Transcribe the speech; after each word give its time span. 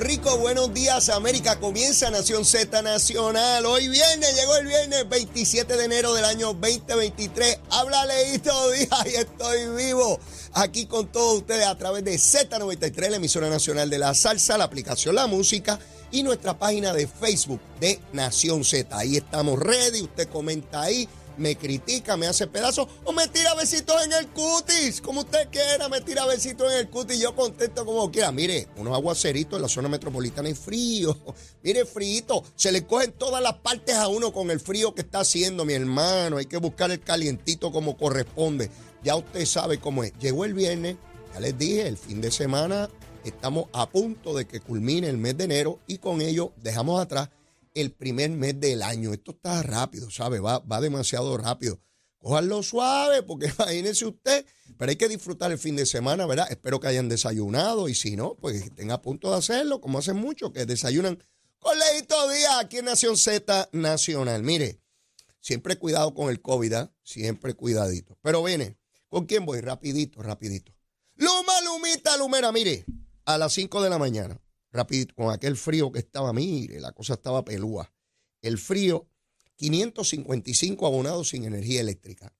Rico, 0.00 0.36
buenos 0.38 0.74
días 0.74 1.08
América, 1.08 1.58
comienza 1.58 2.10
Nación 2.10 2.44
Z 2.44 2.82
Nacional. 2.82 3.64
Hoy 3.64 3.88
viernes, 3.88 4.34
llegó 4.36 4.56
el 4.56 4.66
viernes 4.66 5.08
27 5.08 5.74
de 5.74 5.84
enero 5.84 6.12
del 6.12 6.24
año 6.26 6.52
2023. 6.52 7.60
Habla 7.70 8.04
Leito 8.04 8.70
Díaz 8.72 9.06
y 9.06 9.14
estoy 9.14 9.68
vivo 9.74 10.20
aquí 10.52 10.84
con 10.84 11.06
todos 11.10 11.38
ustedes 11.38 11.66
a 11.66 11.74
través 11.76 12.04
de 12.04 12.14
Z93, 12.14 13.08
la 13.08 13.16
emisora 13.16 13.48
nacional 13.48 13.88
de 13.88 13.98
la 13.98 14.12
salsa, 14.14 14.58
la 14.58 14.64
aplicación 14.64 15.14
La 15.14 15.26
Música 15.26 15.78
y 16.10 16.22
nuestra 16.22 16.58
página 16.58 16.92
de 16.92 17.06
Facebook 17.06 17.60
de 17.80 17.98
Nación 18.12 18.64
Z. 18.64 18.96
Ahí 18.96 19.16
estamos 19.16 19.58
ready, 19.58 20.02
usted 20.02 20.28
comenta 20.28 20.82
ahí 20.82 21.08
me 21.36 21.56
critica, 21.56 22.16
me 22.16 22.26
hace 22.26 22.46
pedazos 22.46 22.88
o 23.04 23.12
me 23.12 23.28
tira 23.28 23.54
besitos 23.54 24.04
en 24.04 24.12
el 24.12 24.28
cutis. 24.28 25.00
Como 25.00 25.20
usted 25.20 25.48
quiera, 25.50 25.88
me 25.88 26.00
tira 26.00 26.26
besitos 26.26 26.72
en 26.72 26.78
el 26.78 26.88
cutis. 26.88 27.18
Yo 27.18 27.34
contento 27.34 27.84
como 27.84 28.10
quiera. 28.10 28.32
Mire, 28.32 28.68
unos 28.76 28.94
aguaceritos 28.94 29.56
en 29.56 29.62
la 29.62 29.68
zona 29.68 29.88
metropolitana 29.88 30.48
es 30.48 30.58
frío. 30.58 31.16
Mire, 31.62 31.84
frío. 31.84 32.42
Se 32.54 32.72
le 32.72 32.86
cogen 32.86 33.12
todas 33.12 33.42
las 33.42 33.54
partes 33.54 33.94
a 33.96 34.08
uno 34.08 34.32
con 34.32 34.50
el 34.50 34.60
frío 34.60 34.94
que 34.94 35.02
está 35.02 35.20
haciendo, 35.20 35.64
mi 35.64 35.74
hermano. 35.74 36.38
Hay 36.38 36.46
que 36.46 36.56
buscar 36.58 36.90
el 36.90 37.00
calientito 37.00 37.72
como 37.72 37.96
corresponde. 37.96 38.70
Ya 39.02 39.16
usted 39.16 39.44
sabe 39.44 39.78
cómo 39.78 40.04
es. 40.04 40.12
Llegó 40.18 40.44
el 40.44 40.54
viernes, 40.54 40.96
ya 41.34 41.40
les 41.40 41.58
dije, 41.58 41.86
el 41.86 41.96
fin 41.96 42.20
de 42.20 42.30
semana. 42.30 42.88
Estamos 43.24 43.66
a 43.72 43.88
punto 43.90 44.34
de 44.34 44.46
que 44.46 44.60
culmine 44.60 45.08
el 45.08 45.16
mes 45.16 45.36
de 45.36 45.44
enero 45.44 45.80
y 45.88 45.98
con 45.98 46.20
ello 46.20 46.52
dejamos 46.62 47.00
atrás 47.00 47.28
el 47.76 47.92
primer 47.92 48.30
mes 48.30 48.58
del 48.58 48.82
año. 48.82 49.12
Esto 49.12 49.32
está 49.32 49.62
rápido, 49.62 50.10
¿sabe? 50.10 50.40
Va, 50.40 50.58
va 50.60 50.80
demasiado 50.80 51.36
rápido. 51.36 51.80
Cójanlo 52.18 52.62
suave, 52.62 53.22
porque 53.22 53.46
imagínese 53.58 54.06
usted, 54.06 54.46
pero 54.78 54.90
hay 54.90 54.96
que 54.96 55.08
disfrutar 55.08 55.52
el 55.52 55.58
fin 55.58 55.76
de 55.76 55.86
semana, 55.86 56.26
¿verdad? 56.26 56.48
Espero 56.50 56.80
que 56.80 56.88
hayan 56.88 57.08
desayunado 57.08 57.88
y 57.88 57.94
si 57.94 58.16
no, 58.16 58.34
pues 58.36 58.56
estén 58.62 58.90
a 58.90 59.02
punto 59.02 59.30
de 59.30 59.36
hacerlo, 59.36 59.80
como 59.80 59.98
hacen 59.98 60.16
muchos, 60.16 60.52
que 60.52 60.66
desayunan 60.66 61.22
con 61.58 61.78
Leito 61.78 62.30
Díaz 62.30 62.56
aquí 62.60 62.78
en 62.78 62.86
Nación 62.86 63.16
Z 63.16 63.68
Nacional. 63.72 64.42
Mire, 64.42 64.80
siempre 65.40 65.76
cuidado 65.76 66.14
con 66.14 66.30
el 66.30 66.40
COVID, 66.40 66.72
¿ah? 66.72 66.92
Siempre 67.02 67.54
cuidadito. 67.54 68.18
Pero 68.22 68.42
viene, 68.42 68.78
¿con 69.08 69.26
quién 69.26 69.44
voy? 69.44 69.60
Rapidito, 69.60 70.22
rapidito. 70.22 70.72
Luma, 71.14 71.60
Lumita, 71.64 72.16
Lumera, 72.16 72.52
mire, 72.52 72.86
a 73.24 73.38
las 73.38 73.52
5 73.52 73.82
de 73.82 73.90
la 73.90 73.98
mañana 73.98 74.40
rapidito, 74.76 75.14
con 75.14 75.32
aquel 75.32 75.56
frío 75.56 75.90
que 75.90 75.98
estaba, 75.98 76.32
mire, 76.32 76.80
la 76.80 76.92
cosa 76.92 77.14
estaba 77.14 77.44
pelúa. 77.44 77.92
El 78.42 78.58
frío, 78.58 79.08
555 79.56 80.86
abonados 80.86 81.30
sin 81.30 81.44
energía 81.44 81.80
eléctrica. 81.80 82.34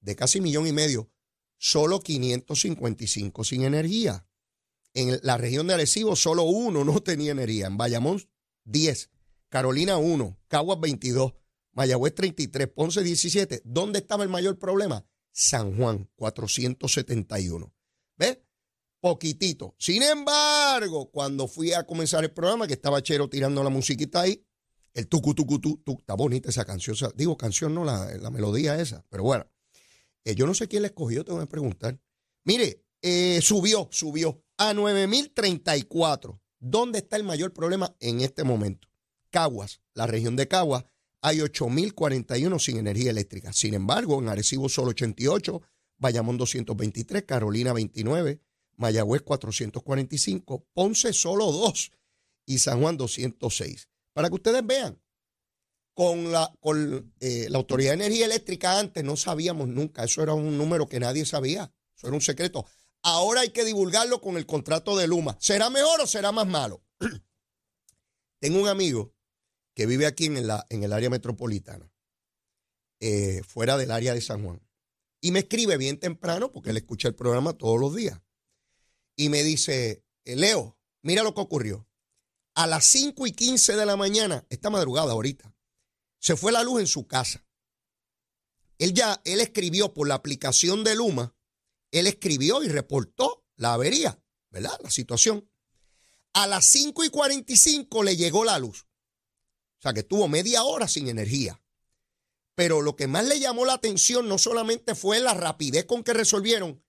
De 0.00 0.14
casi 0.16 0.40
millón 0.40 0.66
y 0.66 0.72
medio, 0.72 1.10
solo 1.58 2.00
555 2.00 3.44
sin 3.44 3.62
energía. 3.62 4.26
En 4.92 5.18
la 5.22 5.36
región 5.36 5.66
de 5.66 5.74
Arecibo, 5.74 6.16
solo 6.16 6.42
uno 6.42 6.84
no 6.84 7.00
tenía 7.00 7.32
energía. 7.32 7.66
En 7.66 7.76
Bayamón, 7.76 8.22
10. 8.64 9.10
Carolina, 9.48 9.96
1. 9.96 10.38
Caguas, 10.48 10.80
22. 10.80 11.34
Mayagüez, 11.72 12.14
33. 12.14 12.68
Ponce, 12.68 13.02
17. 13.02 13.62
¿Dónde 13.64 14.00
estaba 14.00 14.24
el 14.24 14.30
mayor 14.30 14.58
problema? 14.58 15.06
San 15.32 15.76
Juan, 15.76 16.10
471. 16.16 17.72
¿Ves? 18.16 18.38
poquitito. 19.00 19.74
Sin 19.78 20.02
embargo, 20.02 20.55
cuando 21.10 21.48
fui 21.48 21.72
a 21.72 21.84
comenzar 21.84 22.24
el 22.24 22.32
programa, 22.32 22.66
que 22.66 22.74
estaba 22.74 23.02
Chero 23.02 23.28
tirando 23.28 23.62
la 23.62 23.70
musiquita 23.70 24.22
ahí, 24.22 24.44
el 24.94 25.08
tucu, 25.08 25.34
tucu, 25.34 25.58
tu, 25.58 25.76
tu, 25.78 25.92
está 25.98 26.14
bonita 26.14 26.48
esa 26.48 26.64
canción. 26.64 26.96
digo, 27.14 27.36
canción 27.36 27.74
no, 27.74 27.84
la, 27.84 28.16
la, 28.16 28.30
melodía 28.30 28.80
esa. 28.80 29.04
Pero 29.10 29.24
bueno, 29.24 29.46
eh, 30.24 30.34
yo 30.34 30.46
no 30.46 30.54
sé 30.54 30.68
quién 30.68 30.82
la 30.82 30.88
escogió, 30.88 31.24
tengo 31.24 31.38
que 31.40 31.46
preguntar. 31.46 32.00
Mire, 32.44 32.84
eh, 33.02 33.40
subió, 33.42 33.88
subió 33.90 34.42
a 34.56 34.72
9034. 34.72 36.40
¿Dónde 36.58 36.98
está 36.98 37.16
el 37.16 37.24
mayor 37.24 37.52
problema 37.52 37.94
en 38.00 38.22
este 38.22 38.42
momento? 38.42 38.88
Caguas, 39.30 39.82
la 39.94 40.06
región 40.06 40.34
de 40.36 40.48
Caguas, 40.48 40.86
hay 41.20 41.40
8041 41.40 42.58
sin 42.58 42.78
energía 42.78 43.10
eléctrica. 43.10 43.52
Sin 43.52 43.74
embargo, 43.74 44.18
en 44.18 44.28
Arecibo 44.28 44.68
solo 44.68 44.90
88, 44.90 45.60
Bayamón 45.98 46.38
223, 46.38 47.24
Carolina 47.24 47.72
29, 47.72 48.40
Mayagüez 48.76 49.22
445, 49.22 50.66
Ponce 50.72 51.12
solo 51.12 51.50
2 51.50 51.92
y 52.46 52.58
San 52.58 52.80
Juan 52.80 52.96
206. 52.96 53.88
Para 54.12 54.28
que 54.28 54.34
ustedes 54.34 54.66
vean, 54.66 55.00
con 55.94 56.30
la, 56.30 56.52
con, 56.60 57.14
eh, 57.20 57.46
la 57.48 57.58
Autoridad 57.58 57.90
de 57.90 58.04
Energía 58.04 58.26
Eléctrica 58.26 58.78
antes 58.78 59.02
no 59.02 59.16
sabíamos 59.16 59.68
nunca, 59.68 60.04
eso 60.04 60.22
era 60.22 60.34
un 60.34 60.58
número 60.58 60.86
que 60.88 61.00
nadie 61.00 61.24
sabía, 61.24 61.72
eso 61.96 62.06
era 62.06 62.14
un 62.14 62.22
secreto. 62.22 62.66
Ahora 63.02 63.42
hay 63.42 63.50
que 63.50 63.64
divulgarlo 63.64 64.20
con 64.20 64.36
el 64.36 64.46
contrato 64.46 64.96
de 64.96 65.06
Luma. 65.06 65.36
¿Será 65.40 65.70
mejor 65.70 66.00
o 66.00 66.06
será 66.06 66.32
más 66.32 66.46
malo? 66.46 66.82
Tengo 68.40 68.60
un 68.60 68.68
amigo 68.68 69.14
que 69.74 69.86
vive 69.86 70.06
aquí 70.06 70.26
en, 70.26 70.46
la, 70.46 70.66
en 70.68 70.82
el 70.82 70.92
área 70.92 71.10
metropolitana, 71.10 71.90
eh, 73.00 73.42
fuera 73.46 73.76
del 73.76 73.90
área 73.90 74.12
de 74.14 74.20
San 74.20 74.44
Juan, 74.44 74.60
y 75.20 75.30
me 75.30 75.40
escribe 75.40 75.76
bien 75.76 75.98
temprano 75.98 76.52
porque 76.52 76.70
él 76.70 76.76
escucha 76.76 77.08
el 77.08 77.14
programa 77.14 77.54
todos 77.54 77.80
los 77.80 77.94
días 77.94 78.20
y 79.16 79.30
me 79.30 79.42
dice, 79.42 80.04
eh, 80.24 80.36
Leo, 80.36 80.78
mira 81.02 81.22
lo 81.22 81.34
que 81.34 81.40
ocurrió. 81.40 81.88
A 82.54 82.66
las 82.66 82.86
5 82.86 83.26
y 83.26 83.32
15 83.32 83.76
de 83.76 83.86
la 83.86 83.96
mañana, 83.96 84.46
esta 84.50 84.70
madrugada 84.70 85.12
ahorita, 85.12 85.54
se 86.18 86.36
fue 86.36 86.52
la 86.52 86.62
luz 86.62 86.80
en 86.80 86.86
su 86.86 87.06
casa. 87.06 87.46
Él 88.78 88.92
ya, 88.92 89.20
él 89.24 89.40
escribió 89.40 89.94
por 89.94 90.06
la 90.06 90.14
aplicación 90.14 90.84
de 90.84 90.94
Luma, 90.94 91.34
él 91.90 92.06
escribió 92.06 92.62
y 92.62 92.68
reportó 92.68 93.44
la 93.56 93.74
avería, 93.74 94.22
¿verdad? 94.50 94.78
La 94.82 94.90
situación. 94.90 95.50
A 96.34 96.46
las 96.46 96.66
5 96.66 97.04
y 97.04 97.08
45 97.08 98.02
le 98.02 98.16
llegó 98.16 98.44
la 98.44 98.58
luz. 98.58 98.86
O 99.78 99.82
sea 99.82 99.94
que 99.94 100.00
estuvo 100.00 100.28
media 100.28 100.64
hora 100.64 100.88
sin 100.88 101.08
energía. 101.08 101.62
Pero 102.54 102.82
lo 102.82 102.96
que 102.96 103.06
más 103.06 103.26
le 103.26 103.38
llamó 103.38 103.64
la 103.64 103.74
atención 103.74 104.28
no 104.28 104.38
solamente 104.38 104.94
fue 104.94 105.20
la 105.20 105.34
rapidez 105.34 105.84
con 105.84 106.02
que 106.02 106.14
resolvieron, 106.14 106.82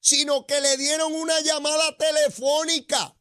sino 0.00 0.46
que 0.46 0.60
le 0.60 0.76
dieron 0.76 1.12
una 1.12 1.40
llamada 1.40 1.96
telefónica 1.96 3.16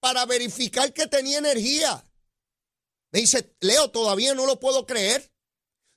para 0.00 0.26
verificar 0.26 0.92
que 0.92 1.06
tenía 1.06 1.38
energía. 1.38 2.04
Me 3.12 3.20
dice, 3.20 3.56
Leo, 3.60 3.90
todavía 3.90 4.34
no 4.34 4.46
lo 4.46 4.60
puedo 4.60 4.86
creer. 4.86 5.32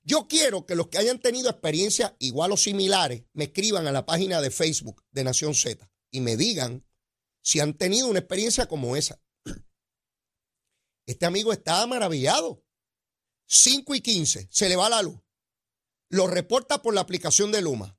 Yo 0.03 0.27
quiero 0.27 0.65
que 0.65 0.75
los 0.75 0.87
que 0.87 0.97
hayan 0.97 1.19
tenido 1.19 1.49
experiencias 1.49 2.13
igual 2.19 2.51
o 2.51 2.57
similares 2.57 3.23
me 3.33 3.45
escriban 3.45 3.85
a 3.87 3.91
la 3.91 4.05
página 4.05 4.41
de 4.41 4.49
Facebook 4.49 5.03
de 5.11 5.23
Nación 5.23 5.53
Z 5.53 5.91
y 6.11 6.21
me 6.21 6.37
digan 6.37 6.85
si 7.41 7.59
han 7.59 7.75
tenido 7.75 8.07
una 8.07 8.19
experiencia 8.19 8.67
como 8.67 8.95
esa. 8.95 9.21
Este 11.05 11.25
amigo 11.25 11.51
está 11.51 11.85
maravillado. 11.87 12.63
5 13.47 13.95
y 13.95 14.01
15, 14.01 14.47
se 14.51 14.69
le 14.69 14.75
va 14.75 14.89
la 14.89 15.01
luz. 15.01 15.19
Lo 16.09 16.27
reporta 16.27 16.81
por 16.81 16.93
la 16.93 17.01
aplicación 17.01 17.51
de 17.51 17.61
Luma. 17.61 17.98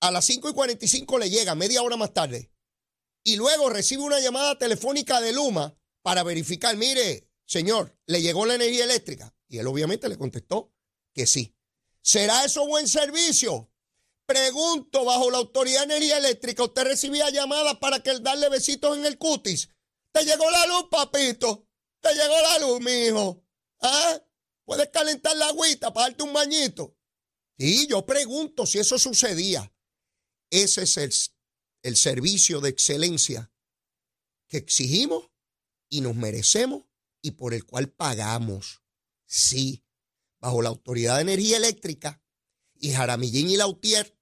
A 0.00 0.10
las 0.10 0.24
5 0.26 0.50
y 0.50 0.52
45 0.52 1.18
le 1.18 1.30
llega, 1.30 1.54
media 1.54 1.82
hora 1.82 1.96
más 1.96 2.12
tarde. 2.12 2.50
Y 3.24 3.36
luego 3.36 3.70
recibe 3.70 4.02
una 4.02 4.20
llamada 4.20 4.58
telefónica 4.58 5.20
de 5.20 5.32
Luma 5.32 5.76
para 6.02 6.22
verificar, 6.22 6.76
mire, 6.76 7.28
señor, 7.44 7.98
¿le 8.06 8.22
llegó 8.22 8.46
la 8.46 8.54
energía 8.54 8.84
eléctrica? 8.84 9.34
Y 9.48 9.58
él 9.58 9.66
obviamente 9.66 10.08
le 10.08 10.18
contestó 10.18 10.72
que 11.12 11.26
sí. 11.26 11.56
¿Será 12.02 12.44
eso 12.44 12.66
buen 12.66 12.86
servicio? 12.86 13.72
Pregunto, 14.26 15.04
bajo 15.04 15.30
la 15.30 15.38
autoridad 15.38 15.80
de 15.80 15.96
energía 15.96 16.18
eléctrica, 16.18 16.64
¿usted 16.64 16.84
recibía 16.84 17.30
llamadas 17.30 17.76
para 17.78 18.00
que 18.00 18.10
él 18.10 18.22
darle 18.22 18.48
besitos 18.48 18.96
en 18.96 19.06
el 19.06 19.18
cutis? 19.18 19.70
¿Te 20.12 20.24
llegó 20.24 20.50
la 20.50 20.66
luz, 20.66 20.88
papito? 20.90 21.68
¿Te 22.00 22.14
llegó 22.14 22.34
la 22.42 22.58
luz, 22.58 22.80
mijo? 22.80 23.44
¿Ah? 23.80 24.20
¿Puedes 24.64 24.88
calentar 24.90 25.36
la 25.36 25.48
agüita 25.48 25.92
para 25.92 26.08
darte 26.08 26.24
un 26.24 26.32
bañito? 26.32 26.96
Sí, 27.58 27.86
yo 27.86 28.04
pregunto 28.04 28.66
si 28.66 28.78
eso 28.78 28.98
sucedía. 28.98 29.72
Ese 30.50 30.82
es 30.82 30.96
el, 30.96 31.12
el 31.82 31.96
servicio 31.96 32.60
de 32.60 32.70
excelencia 32.70 33.50
que 34.48 34.58
exigimos 34.58 35.30
y 35.88 36.00
nos 36.00 36.14
merecemos 36.14 36.84
y 37.22 37.32
por 37.32 37.54
el 37.54 37.64
cual 37.64 37.88
pagamos. 37.88 38.82
Sí, 39.26 39.84
bajo 40.38 40.62
la 40.62 40.68
Autoridad 40.68 41.16
de 41.16 41.22
Energía 41.22 41.56
Eléctrica 41.56 42.22
y 42.74 42.92
Jaramillín 42.92 43.50
y 43.50 43.56
Lautier 43.56 44.16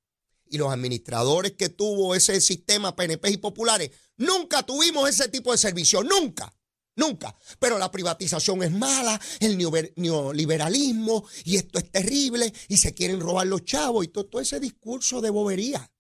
y 0.46 0.58
los 0.58 0.72
administradores 0.72 1.52
que 1.52 1.68
tuvo 1.68 2.14
ese 2.14 2.40
sistema 2.40 2.94
PNP 2.94 3.30
y 3.30 3.36
populares, 3.38 3.90
nunca 4.16 4.62
tuvimos 4.62 5.08
ese 5.08 5.28
tipo 5.28 5.52
de 5.52 5.58
servicio, 5.58 6.02
nunca, 6.02 6.54
nunca. 6.96 7.36
Pero 7.58 7.78
la 7.78 7.90
privatización 7.90 8.62
es 8.62 8.70
mala, 8.70 9.20
el 9.40 9.58
neoliberalismo 9.58 11.24
y 11.44 11.56
esto 11.56 11.78
es 11.78 11.90
terrible 11.90 12.52
y 12.68 12.76
se 12.76 12.94
quieren 12.94 13.20
robar 13.20 13.46
los 13.46 13.64
chavos 13.64 14.04
y 14.04 14.08
todo, 14.08 14.26
todo 14.26 14.42
ese 14.42 14.60
discurso 14.60 15.20
de 15.20 15.30
bobería. 15.30 15.90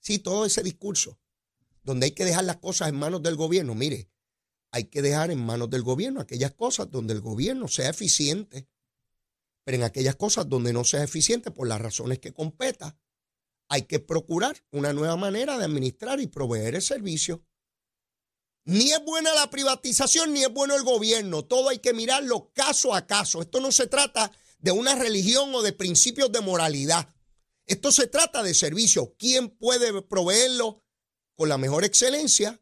Sí, 0.00 0.18
todo 0.18 0.44
ese 0.44 0.62
discurso, 0.62 1.18
donde 1.82 2.06
hay 2.06 2.12
que 2.12 2.24
dejar 2.24 2.44
las 2.44 2.58
cosas 2.58 2.88
en 2.88 2.96
manos 2.96 3.22
del 3.22 3.36
gobierno. 3.36 3.74
Mire, 3.74 4.10
hay 4.70 4.84
que 4.84 5.00
dejar 5.00 5.30
en 5.30 5.44
manos 5.44 5.70
del 5.70 5.82
gobierno 5.82 6.20
aquellas 6.20 6.52
cosas 6.52 6.90
donde 6.90 7.14
el 7.14 7.20
gobierno 7.20 7.68
sea 7.68 7.88
eficiente, 7.88 8.68
pero 9.64 9.76
en 9.76 9.84
aquellas 9.84 10.16
cosas 10.16 10.48
donde 10.48 10.72
no 10.72 10.84
sea 10.84 11.02
eficiente 11.02 11.50
por 11.50 11.68
las 11.68 11.80
razones 11.80 12.18
que 12.18 12.34
competa, 12.34 12.98
hay 13.68 13.82
que 13.82 13.98
procurar 13.98 14.62
una 14.72 14.92
nueva 14.92 15.16
manera 15.16 15.56
de 15.56 15.64
administrar 15.64 16.20
y 16.20 16.26
proveer 16.26 16.74
el 16.74 16.82
servicio. 16.82 17.44
Ni 18.66 18.92
es 18.92 19.02
buena 19.04 19.34
la 19.34 19.50
privatización, 19.50 20.32
ni 20.32 20.42
es 20.42 20.52
bueno 20.52 20.74
el 20.74 20.82
gobierno. 20.82 21.44
Todo 21.44 21.68
hay 21.68 21.78
que 21.78 21.92
mirarlo 21.92 22.50
caso 22.52 22.94
a 22.94 23.06
caso. 23.06 23.42
Esto 23.42 23.60
no 23.60 23.72
se 23.72 23.86
trata 23.86 24.32
de 24.58 24.72
una 24.72 24.94
religión 24.94 25.54
o 25.54 25.62
de 25.62 25.72
principios 25.72 26.32
de 26.32 26.40
moralidad. 26.40 27.13
Esto 27.66 27.92
se 27.92 28.06
trata 28.06 28.42
de 28.42 28.54
servicio. 28.54 29.14
¿Quién 29.18 29.48
puede 29.48 30.02
proveerlo 30.02 30.84
con 31.34 31.48
la 31.48 31.58
mejor 31.58 31.84
excelencia 31.84 32.60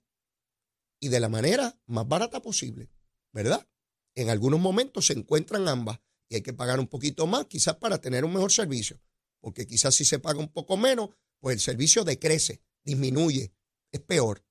y 1.00 1.08
de 1.08 1.20
la 1.20 1.28
manera 1.28 1.80
más 1.86 2.06
barata 2.06 2.40
posible? 2.40 2.90
¿Verdad? 3.32 3.66
En 4.14 4.30
algunos 4.30 4.60
momentos 4.60 5.06
se 5.06 5.14
encuentran 5.14 5.68
ambas 5.68 6.00
y 6.28 6.36
hay 6.36 6.42
que 6.42 6.52
pagar 6.52 6.78
un 6.78 6.86
poquito 6.86 7.26
más 7.26 7.46
quizás 7.46 7.76
para 7.76 8.00
tener 8.00 8.24
un 8.24 8.32
mejor 8.32 8.52
servicio. 8.52 9.00
Porque 9.40 9.66
quizás 9.66 9.94
si 9.94 10.04
se 10.04 10.18
paga 10.18 10.38
un 10.38 10.52
poco 10.52 10.76
menos, 10.76 11.10
pues 11.40 11.54
el 11.54 11.60
servicio 11.60 12.04
decrece, 12.04 12.62
disminuye, 12.84 13.52
es 13.90 14.00
peor. 14.00 14.44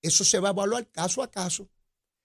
Eso 0.00 0.24
se 0.24 0.38
va 0.38 0.50
a 0.50 0.52
evaluar 0.52 0.90
caso 0.90 1.22
a 1.22 1.30
caso. 1.30 1.68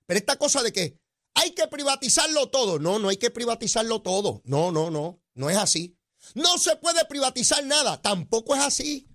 Pero 0.05 0.19
esta 0.19 0.37
cosa 0.37 0.61
de 0.61 0.71
que 0.71 0.99
hay 1.33 1.51
que 1.51 1.67
privatizarlo 1.67 2.49
todo. 2.49 2.79
No, 2.79 2.99
no 2.99 3.09
hay 3.09 3.17
que 3.17 3.31
privatizarlo 3.31 4.01
todo. 4.01 4.41
No, 4.45 4.71
no, 4.71 4.91
no. 4.91 5.21
No 5.33 5.49
es 5.49 5.57
así. 5.57 5.97
No 6.35 6.57
se 6.57 6.75
puede 6.77 7.05
privatizar 7.05 7.65
nada. 7.65 8.01
Tampoco 8.01 8.55
es 8.55 8.61
así. 8.61 9.07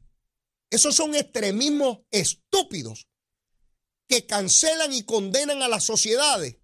Esos 0.70 0.94
son 0.94 1.14
extremismos 1.14 2.00
estúpidos 2.10 3.08
que 4.06 4.26
cancelan 4.26 4.92
y 4.92 5.04
condenan 5.04 5.62
a 5.62 5.68
las 5.68 5.84
sociedades 5.84 6.58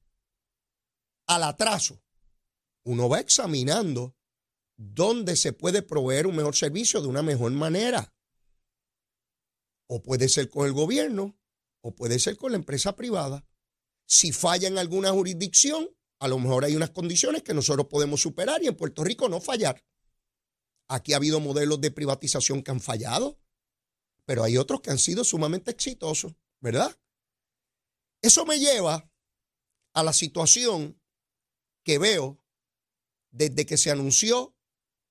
al 1.26 1.42
atraso. 1.42 2.02
Uno 2.84 3.08
va 3.08 3.20
examinando 3.20 4.16
dónde 4.76 5.36
se 5.36 5.52
puede 5.52 5.82
proveer 5.82 6.26
un 6.26 6.36
mejor 6.36 6.56
servicio 6.56 7.00
de 7.00 7.08
una 7.08 7.22
mejor 7.22 7.52
manera. 7.52 8.14
O 9.86 10.02
puede 10.02 10.28
ser 10.28 10.48
con 10.50 10.66
el 10.66 10.72
gobierno, 10.72 11.38
o 11.80 11.94
puede 11.94 12.18
ser 12.18 12.36
con 12.36 12.52
la 12.52 12.58
empresa 12.58 12.96
privada. 12.96 13.46
Si 14.06 14.32
falla 14.32 14.68
en 14.68 14.78
alguna 14.78 15.12
jurisdicción, 15.12 15.88
a 16.18 16.28
lo 16.28 16.38
mejor 16.38 16.64
hay 16.64 16.76
unas 16.76 16.90
condiciones 16.90 17.42
que 17.42 17.54
nosotros 17.54 17.86
podemos 17.88 18.20
superar 18.20 18.62
y 18.62 18.66
en 18.66 18.76
Puerto 18.76 19.04
Rico 19.04 19.28
no 19.28 19.40
fallar. 19.40 19.82
Aquí 20.88 21.12
ha 21.12 21.16
habido 21.16 21.40
modelos 21.40 21.80
de 21.80 21.90
privatización 21.90 22.62
que 22.62 22.70
han 22.70 22.80
fallado, 22.80 23.38
pero 24.26 24.44
hay 24.44 24.56
otros 24.56 24.80
que 24.80 24.90
han 24.90 24.98
sido 24.98 25.24
sumamente 25.24 25.70
exitosos, 25.70 26.34
¿verdad? 26.60 26.98
Eso 28.22 28.44
me 28.46 28.58
lleva 28.58 29.10
a 29.94 30.02
la 30.02 30.12
situación 30.12 31.00
que 31.84 31.98
veo 31.98 32.42
desde 33.30 33.66
que 33.66 33.76
se 33.76 33.90
anunció 33.90 34.56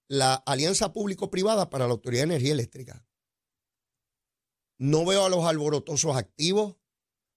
la 0.07 0.35
alianza 0.35 0.93
público-privada 0.93 1.69
para 1.69 1.85
la 1.85 1.93
Autoridad 1.93 2.21
de 2.21 2.35
Energía 2.35 2.53
Eléctrica. 2.53 3.07
No 4.79 5.05
veo 5.05 5.25
a 5.25 5.29
los 5.29 5.45
alborotosos 5.45 6.15
activos. 6.15 6.75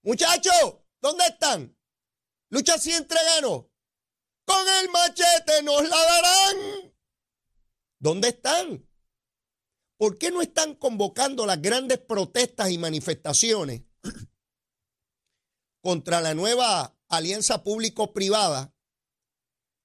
Muchachos, 0.03 0.79
¿dónde 1.01 1.25
están? 1.27 1.79
Lucha 2.51 2.79
si 2.79 2.93
entreganos. 2.93 3.67
Con 4.45 4.69
el 4.81 4.91
machete 4.91 5.63
nos 5.63 5.83
la 5.83 5.97
darán. 5.97 6.26
¿Dónde 7.99 8.29
están? 8.29 8.87
¿Por 9.99 10.19
qué 10.19 10.31
no 10.31 10.43
están 10.43 10.75
convocando 10.75 11.47
las 11.47 11.61
grandes 11.63 11.99
protestas 11.99 12.71
y 12.71 12.79
manifestaciones 12.79 13.83
contra 15.81 16.21
la 16.21 16.35
nueva 16.35 16.99
alianza 17.09 17.63
público-privada 17.63 18.75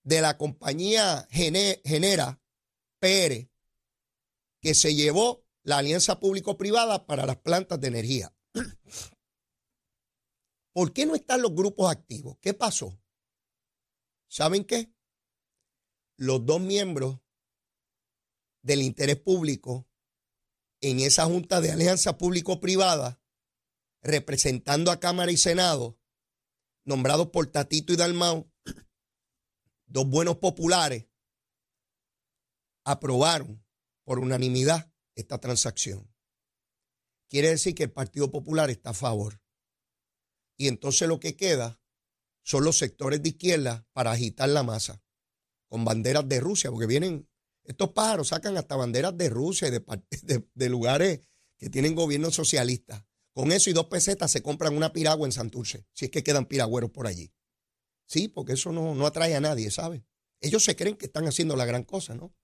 de 0.04 0.22
la 0.22 0.38
compañía 0.38 1.28
Genera 1.30 2.42
PR, 3.00 3.50
que 4.62 4.76
se 4.76 4.96
llevó 4.96 5.46
la 5.64 5.78
alianza 5.78 6.20
público-privada 6.20 7.06
para 7.06 7.26
las 7.26 7.38
plantas 7.38 7.80
de 7.80 7.88
energía. 7.88 8.36
¿Por 10.74 10.94
qué 10.94 11.06
no 11.06 11.16
están 11.16 11.42
los 11.42 11.54
grupos 11.54 11.92
activos? 11.92 12.38
¿Qué 12.42 12.54
pasó? 12.54 13.00
¿Saben 14.28 14.66
qué? 14.66 14.94
Los 16.18 16.46
dos 16.46 16.62
miembros 16.62 17.20
del 18.62 18.82
interés 18.82 19.18
público 19.18 19.88
en 20.82 21.00
esa 21.00 21.26
junta 21.26 21.62
de 21.62 21.72
alianza 21.72 22.18
público-privada, 22.18 23.22
representando 24.02 24.92
a 24.92 25.00
Cámara 25.00 25.32
y 25.32 25.38
Senado, 25.38 26.00
nombrados 26.86 27.30
por 27.30 27.48
Tatito 27.48 27.94
y 27.94 27.96
Dalmau, 27.96 28.52
dos 29.86 30.08
buenos 30.08 30.38
populares, 30.38 31.08
aprobaron 32.84 33.64
por 34.04 34.20
unanimidad 34.20 34.92
esta 35.16 35.40
transacción. 35.40 36.12
Quiere 37.30 37.50
decir 37.50 37.76
que 37.76 37.84
el 37.84 37.92
Partido 37.92 38.32
Popular 38.32 38.70
está 38.70 38.90
a 38.90 38.94
favor. 38.94 39.42
Y 40.58 40.68
entonces 40.68 41.08
lo 41.08 41.20
que 41.20 41.36
queda 41.36 41.82
son 42.44 42.64
los 42.64 42.78
sectores 42.78 43.22
de 43.22 43.30
izquierda 43.30 43.88
para 43.94 44.12
agitar 44.12 44.50
la 44.50 44.64
masa 44.64 45.04
con 45.70 45.86
banderas 45.86 46.28
de 46.28 46.40
Rusia, 46.40 46.70
porque 46.70 46.88
vienen, 46.88 47.30
estos 47.64 47.92
pájaros 47.92 48.30
sacan 48.30 48.58
hasta 48.58 48.76
banderas 48.76 49.18
de 49.18 49.30
Rusia 49.30 49.68
y 49.68 49.72
de, 50.24 50.48
de, 50.54 50.70
lugares 50.70 51.22
que 51.58 51.70
tienen 51.70 51.96
gobierno 51.96 52.32
socialista. 52.32 53.06
Con 53.34 53.52
eso 53.52 53.70
y 53.70 53.74
dos 53.74 53.86
pesetas 53.86 54.32
se 54.32 54.42
compran 54.42 54.76
una 54.76 54.92
piragua 54.92 55.26
en 55.26 55.32
Santurce, 55.32 55.86
si 55.94 56.06
es 56.06 56.12
que 56.12 56.24
quedan 56.24 56.46
piragüeros 56.46 56.92
por 56.92 57.08
allí. 57.08 57.32
Sí, 58.06 58.28
porque 58.28 58.54
eso 58.54 58.74
no, 58.74 58.94
no 58.94 59.06
atrae 59.06 59.36
a 59.36 59.40
nadie, 59.40 59.72
¿sabe? 59.72 60.04
Ellos 60.42 60.64
se 60.64 60.76
creen 60.76 60.98
que 60.98 61.06
están 61.06 61.28
haciendo 61.28 61.56
la 61.56 61.66
gran 61.66 61.84
cosa, 61.84 62.14
¿no? 62.14 62.36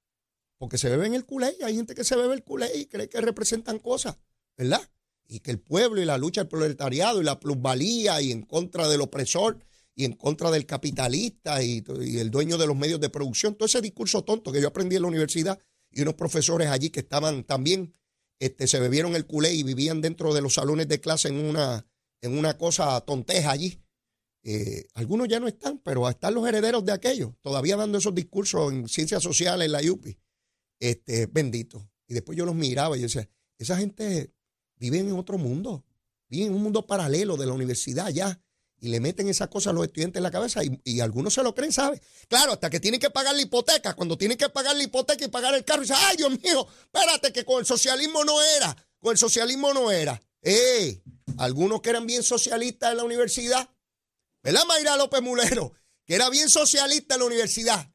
Porque 0.58 0.78
se 0.78 0.90
beben 0.90 1.14
el 1.14 1.26
culé, 1.26 1.56
hay 1.64 1.76
gente 1.76 1.94
que 1.94 2.04
se 2.04 2.16
bebe 2.16 2.34
el 2.34 2.44
culé 2.44 2.76
y 2.76 2.86
cree 2.86 3.10
que 3.10 3.20
representan 3.20 3.80
cosas, 3.80 4.18
¿verdad? 4.56 4.82
Y 5.28 5.42
que 5.42 5.52
el 5.52 5.60
pueblo 5.60 6.02
y 6.02 6.06
la 6.06 6.18
lucha 6.18 6.42
del 6.42 6.48
proletariado 6.48 7.22
y 7.22 7.26
la 7.26 7.40
plusvalía 7.40 8.22
y 8.22 8.32
en 8.32 8.44
contra 8.44 8.88
del 8.88 9.02
opresor 9.02 9.60
y 9.98 10.06
en 10.06 10.14
contra 10.14 10.52
del 10.52 10.68
capitalista 10.68 11.64
y, 11.64 11.84
el 12.20 12.30
dueño 12.30 12.60
de 12.60 12.68
los 12.68 12.78
medios 12.78 13.02
de 13.02 13.10
producción, 13.10 13.56
todo 13.56 13.66
ese 13.66 13.82
discurso 13.82 14.24
tonto 14.24 14.52
que 14.52 14.62
yo 14.62 14.68
aprendí 14.68 14.96
en 14.96 15.02
la 15.02 15.08
universidad 15.08 15.60
y 15.92 16.04
unos 16.04 16.14
profesores 16.14 16.68
allí 16.68 16.92
que 16.92 17.00
estaban 17.00 17.44
también, 17.44 17.96
este, 18.40 18.68
se 18.68 18.80
bebieron 18.80 19.16
el 19.16 19.26
culé 19.26 19.56
y 19.56 19.64
vivían 19.64 20.00
dentro 20.00 20.36
de 20.36 20.42
los 20.42 20.54
salones 20.54 20.88
de 20.88 21.02
clase 21.02 21.30
en 21.30 21.44
una, 21.44 21.88
en 22.22 22.38
una 22.38 22.60
cosa 22.60 23.02
tonteja 23.02 23.50
allí. 23.50 23.82
Eh, 24.44 24.86
algunos 24.94 25.28
ya 25.28 25.40
no 25.40 25.48
están, 25.48 25.80
pero 25.80 26.08
están 26.08 26.36
los 26.36 26.48
herederos 26.48 26.86
de 26.86 26.92
aquellos, 26.92 27.32
todavía 27.42 27.76
dando 27.76 27.98
esos 27.98 28.14
discursos 28.14 28.72
en 28.72 28.88
ciencias 28.88 29.24
sociales 29.24 29.66
en 29.66 29.72
la 29.72 29.82
UPI 29.92 30.16
este, 30.80 31.26
bendito. 31.26 31.90
Y 32.08 32.14
después 32.14 32.38
yo 32.38 32.46
los 32.46 32.54
miraba 32.54 32.96
y 32.96 33.00
yo 33.00 33.08
decía, 33.08 33.28
esa 33.58 33.78
gente 33.78 34.32
vive 34.76 35.00
en 35.00 35.12
otro 35.14 35.40
mundo, 35.40 35.84
vive 36.30 36.46
en 36.46 36.54
un 36.54 36.62
mundo 36.62 36.86
paralelo 36.86 37.36
de 37.36 37.48
la 37.48 37.54
universidad 37.54 38.10
ya. 38.10 38.40
Y 38.80 38.90
le 38.90 39.00
meten 39.00 39.28
esas 39.28 39.48
cosas 39.48 39.72
a 39.72 39.74
los 39.74 39.86
estudiantes 39.86 40.20
en 40.20 40.24
la 40.24 40.32
cabeza 40.32 40.62
y, 40.64 41.00
algunos 41.00 41.34
se 41.34 41.42
lo 41.42 41.56
creen, 41.56 41.74
¿sabes? 41.74 42.02
Claro, 42.28 42.54
hasta 42.54 42.70
que 42.70 42.80
tienen 42.80 43.00
que 43.00 43.10
pagar 43.10 43.36
la 43.36 43.42
hipoteca. 43.42 43.96
Cuando 43.96 44.18
tienen 44.18 44.38
que 44.38 44.50
pagar 44.50 44.76
la 44.76 44.84
hipoteca 44.84 45.26
y 45.26 45.30
pagar 45.30 45.56
el 45.56 45.66
carro, 45.66 45.80
y 45.80 45.88
dicen, 45.88 45.98
ay, 46.00 46.18
Dios 46.18 46.30
mío, 46.30 46.68
espérate, 46.84 47.34
que 47.34 47.44
con 47.44 47.60
el 47.60 47.66
socialismo 47.66 48.24
no 48.24 48.42
era. 48.42 48.76
Con 49.00 49.14
el 49.14 49.18
socialismo 49.18 49.74
no 49.74 49.92
era. 49.92 50.22
Eh, 50.44 51.02
algunos 51.38 51.82
que 51.82 51.90
eran 51.90 52.06
bien 52.06 52.24
socialistas 52.24 52.92
en 52.92 52.98
la 52.98 53.04
universidad, 53.04 53.68
¿verdad, 54.44 54.64
Mayra 54.68 54.96
López 54.96 55.22
Mulero? 55.22 55.74
Que 56.06 56.16
era 56.16 56.30
bien 56.30 56.50
socialista 56.50 57.16
en 57.16 57.22
la 57.22 57.26
universidad. 57.26 57.92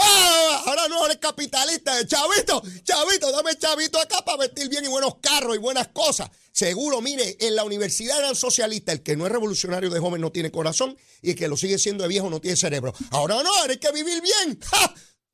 ¡Ah! 0.00 0.62
Ahora 0.66 0.88
no 0.88 1.04
eres 1.06 1.18
capitalista. 1.18 2.06
Chavito, 2.06 2.62
chavito, 2.82 3.32
dame 3.32 3.56
chavito 3.56 4.00
acá 4.00 4.24
para 4.24 4.38
vestir 4.38 4.68
bien 4.68 4.84
y 4.84 4.88
buenos 4.88 5.16
carros 5.20 5.54
y 5.56 5.58
buenas 5.58 5.88
cosas. 5.88 6.30
Seguro, 6.52 7.00
mire, 7.00 7.36
en 7.40 7.54
la 7.54 7.64
universidad 7.64 8.18
eran 8.18 8.34
socialistas. 8.34 8.96
El 8.96 9.02
que 9.02 9.16
no 9.16 9.26
es 9.26 9.32
revolucionario 9.32 9.90
de 9.90 10.00
joven 10.00 10.20
no 10.20 10.32
tiene 10.32 10.50
corazón 10.50 10.96
y 11.22 11.30
el 11.30 11.36
que 11.36 11.48
lo 11.48 11.56
sigue 11.56 11.78
siendo 11.78 12.02
de 12.02 12.08
viejo 12.08 12.30
no 12.30 12.40
tiene 12.40 12.56
cerebro. 12.56 12.94
Ahora 13.10 13.42
no, 13.42 13.50
hay 13.68 13.76
que 13.78 13.92
vivir 13.92 14.22
bien. 14.22 14.58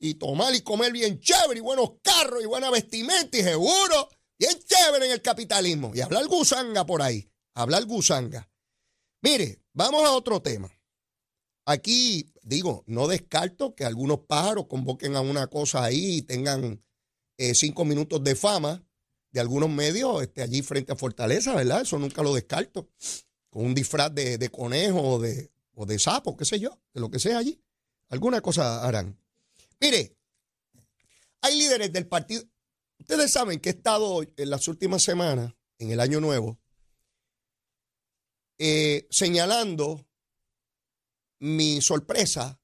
Y 0.04 0.14
tomar 0.14 0.52
y 0.52 0.62
comer 0.62 0.90
bien 0.90 1.20
chévere 1.20 1.58
y 1.58 1.62
buenos 1.62 1.92
carros 2.02 2.42
y 2.42 2.46
buena 2.46 2.70
vestimenta 2.70 3.38
y 3.38 3.44
seguro. 3.44 4.10
Bien 4.36 4.58
chévere 4.58 5.06
en 5.06 5.12
el 5.12 5.22
capitalismo. 5.22 5.92
Y 5.94 6.00
hablar 6.00 6.26
gusanga 6.26 6.84
por 6.84 7.02
ahí. 7.02 7.30
Hablar 7.54 7.84
gusanga. 7.84 8.50
Mire, 9.20 9.62
vamos 9.72 10.04
a 10.04 10.10
otro 10.10 10.42
tema. 10.42 10.68
Aquí 11.64 12.32
digo, 12.42 12.82
no 12.86 13.06
descarto 13.06 13.74
que 13.74 13.84
algunos 13.84 14.20
pájaros 14.20 14.66
convoquen 14.66 15.16
a 15.16 15.20
una 15.20 15.46
cosa 15.46 15.84
ahí 15.84 16.16
y 16.16 16.22
tengan 16.22 16.82
eh, 17.38 17.54
cinco 17.54 17.84
minutos 17.84 18.22
de 18.24 18.34
fama 18.34 18.84
de 19.30 19.40
algunos 19.40 19.70
medios 19.70 20.22
este, 20.22 20.42
allí 20.42 20.62
frente 20.62 20.92
a 20.92 20.96
Fortaleza, 20.96 21.54
¿verdad? 21.54 21.82
Eso 21.82 21.98
nunca 21.98 22.22
lo 22.22 22.34
descarto. 22.34 22.90
Con 23.50 23.66
un 23.66 23.74
disfraz 23.74 24.14
de, 24.14 24.50
conejo 24.50 25.00
o 25.00 25.18
de, 25.18 25.50
o 25.74 25.86
de 25.86 25.98
sapo, 25.98 26.36
qué 26.36 26.44
sé 26.44 26.58
yo, 26.58 26.78
de 26.94 27.00
lo 27.00 27.10
que 27.10 27.18
sea 27.18 27.38
allí. 27.38 27.60
Alguna 28.08 28.40
cosa 28.40 28.86
harán. 28.86 29.18
Mire, 29.80 30.16
hay 31.40 31.58
líderes 31.58 31.92
del 31.92 32.06
partido. 32.06 32.44
Ustedes 32.98 33.32
saben 33.32 33.60
que 33.60 33.70
he 33.70 33.72
estado 33.72 34.22
en 34.22 34.50
las 34.50 34.68
últimas 34.68 35.02
semanas, 35.02 35.54
en 35.78 35.90
el 35.90 36.00
año 36.00 36.20
nuevo, 36.20 36.58
eh, 38.58 39.06
señalando 39.10 40.06
mi 41.42 41.80
sorpresa 41.80 42.60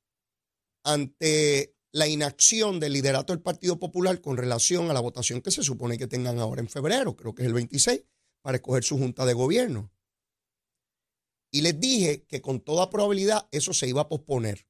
ante 0.84 1.74
la 1.90 2.06
inacción 2.06 2.78
del 2.78 2.92
liderato 2.92 3.32
del 3.32 3.42
Partido 3.42 3.78
Popular 3.80 4.20
con 4.20 4.36
relación 4.36 4.88
a 4.88 4.92
la 4.94 5.00
votación 5.00 5.42
que 5.42 5.50
se 5.50 5.64
supone 5.64 5.98
que 5.98 6.06
tengan 6.06 6.38
ahora 6.38 6.60
en 6.60 6.68
febrero, 6.68 7.16
creo 7.16 7.34
que 7.34 7.42
es 7.42 7.48
el 7.48 7.54
26, 7.54 8.04
para 8.40 8.56
escoger 8.56 8.84
su 8.84 8.96
junta 8.96 9.26
de 9.26 9.34
gobierno. 9.34 9.90
y 11.50 11.62
les 11.62 11.80
dije 11.80 12.24
que 12.26 12.42
con 12.42 12.60
toda 12.60 12.90
probabilidad 12.90 13.48
eso 13.50 13.72
se 13.72 13.88
iba 13.88 14.02
a 14.02 14.08
posponer. 14.08 14.68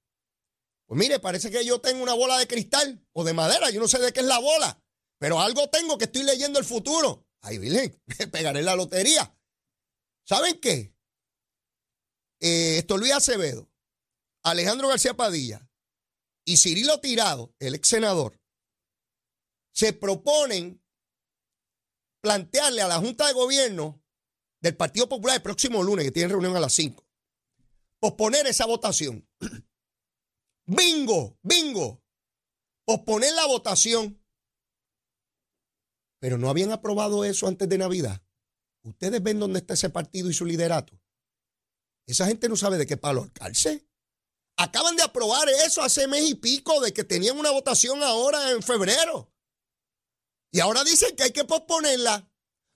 Pues 0.87 0.99
mire, 0.99 1.19
parece 1.19 1.51
que 1.51 1.65
yo 1.65 1.81
tengo 1.81 2.03
una 2.03 2.15
bola 2.15 2.39
de 2.39 2.47
cristal 2.47 3.05
o 3.13 3.25
de 3.25 3.35
madera, 3.35 3.69
yo 3.71 3.81
no 3.81 3.89
sé 3.89 3.99
de 3.99 4.13
qué 4.13 4.21
es 4.21 4.27
la 4.27 4.39
bola, 4.39 4.81
pero 5.19 5.41
algo 5.41 5.69
tengo 5.69 5.99
que 5.99 6.05
estoy 6.05 6.23
leyendo 6.23 6.59
el 6.59 6.65
futuro. 6.65 7.27
Ay, 7.43 7.59
Virgen, 7.59 8.01
pegaré 8.33 8.63
la 8.63 8.77
lotería. 8.77 9.37
¿Saben 10.25 10.59
qué? 10.61 10.95
Eh, 12.41 12.79
esto 12.79 12.97
Luis 12.97 13.13
Acevedo, 13.13 13.68
Alejandro 14.43 14.89
García 14.89 15.15
Padilla 15.15 15.69
y 16.45 16.57
Cirilo 16.57 17.01
Tirado, 17.01 17.55
el 17.59 17.75
ex 17.75 17.89
senador, 17.89 18.41
se 19.73 19.93
proponen 19.93 20.83
plantearle 22.21 22.83
a 22.83 22.89
la 22.89 22.99
Junta 22.99 23.27
de 23.27 23.33
Gobierno 23.33 24.03
del 24.61 24.77
Partido 24.77 25.09
Popular 25.09 25.37
el 25.37 25.43
próximo 25.43 25.83
lunes, 25.83 26.05
que 26.05 26.13
tienen 26.13 26.31
reunión 26.31 26.57
a 26.57 26.61
las 26.61 26.73
5, 26.73 27.07
posponer 28.01 28.47
esa 28.47 28.67
votación. 28.67 29.29
bingo, 30.67 31.39
bingo, 31.43 32.03
posponer 32.85 33.33
la 33.35 33.47
votación. 33.47 34.23
Pero 36.21 36.39
no 36.39 36.51
habían 36.51 36.73
aprobado 36.73 37.25
eso 37.25 37.47
antes 37.47 37.69
de 37.69 37.79
Navidad. 37.79 38.21
Ustedes 38.83 39.23
ven 39.23 39.39
dónde 39.39 39.61
está 39.61 39.75
ese 39.75 39.91
partido 39.91 40.29
y 40.31 40.35
su 40.35 40.45
liderato. 40.45 41.01
Esa 42.07 42.27
gente 42.27 42.49
no 42.49 42.57
sabe 42.57 42.79
de 42.79 42.87
qué 42.87 42.97
palo 42.97 43.23
alcarse. 43.23 43.88
Acaban 44.61 44.97
de 44.97 45.05
aprobar 45.05 45.49
eso 45.49 45.83
hace 45.83 46.09
mes 46.09 46.29
y 46.29 46.35
pico 46.35 46.81
de 46.81 46.93
que 46.93 47.05
tenían 47.05 47.39
una 47.39 47.53
votación 47.53 48.03
ahora 48.03 48.51
en 48.51 48.61
febrero. 48.61 49.33
Y 50.51 50.59
ahora 50.59 50.83
dicen 50.83 51.15
que 51.15 51.23
hay 51.23 51.31
que 51.31 51.45
posponerla. 51.45 52.29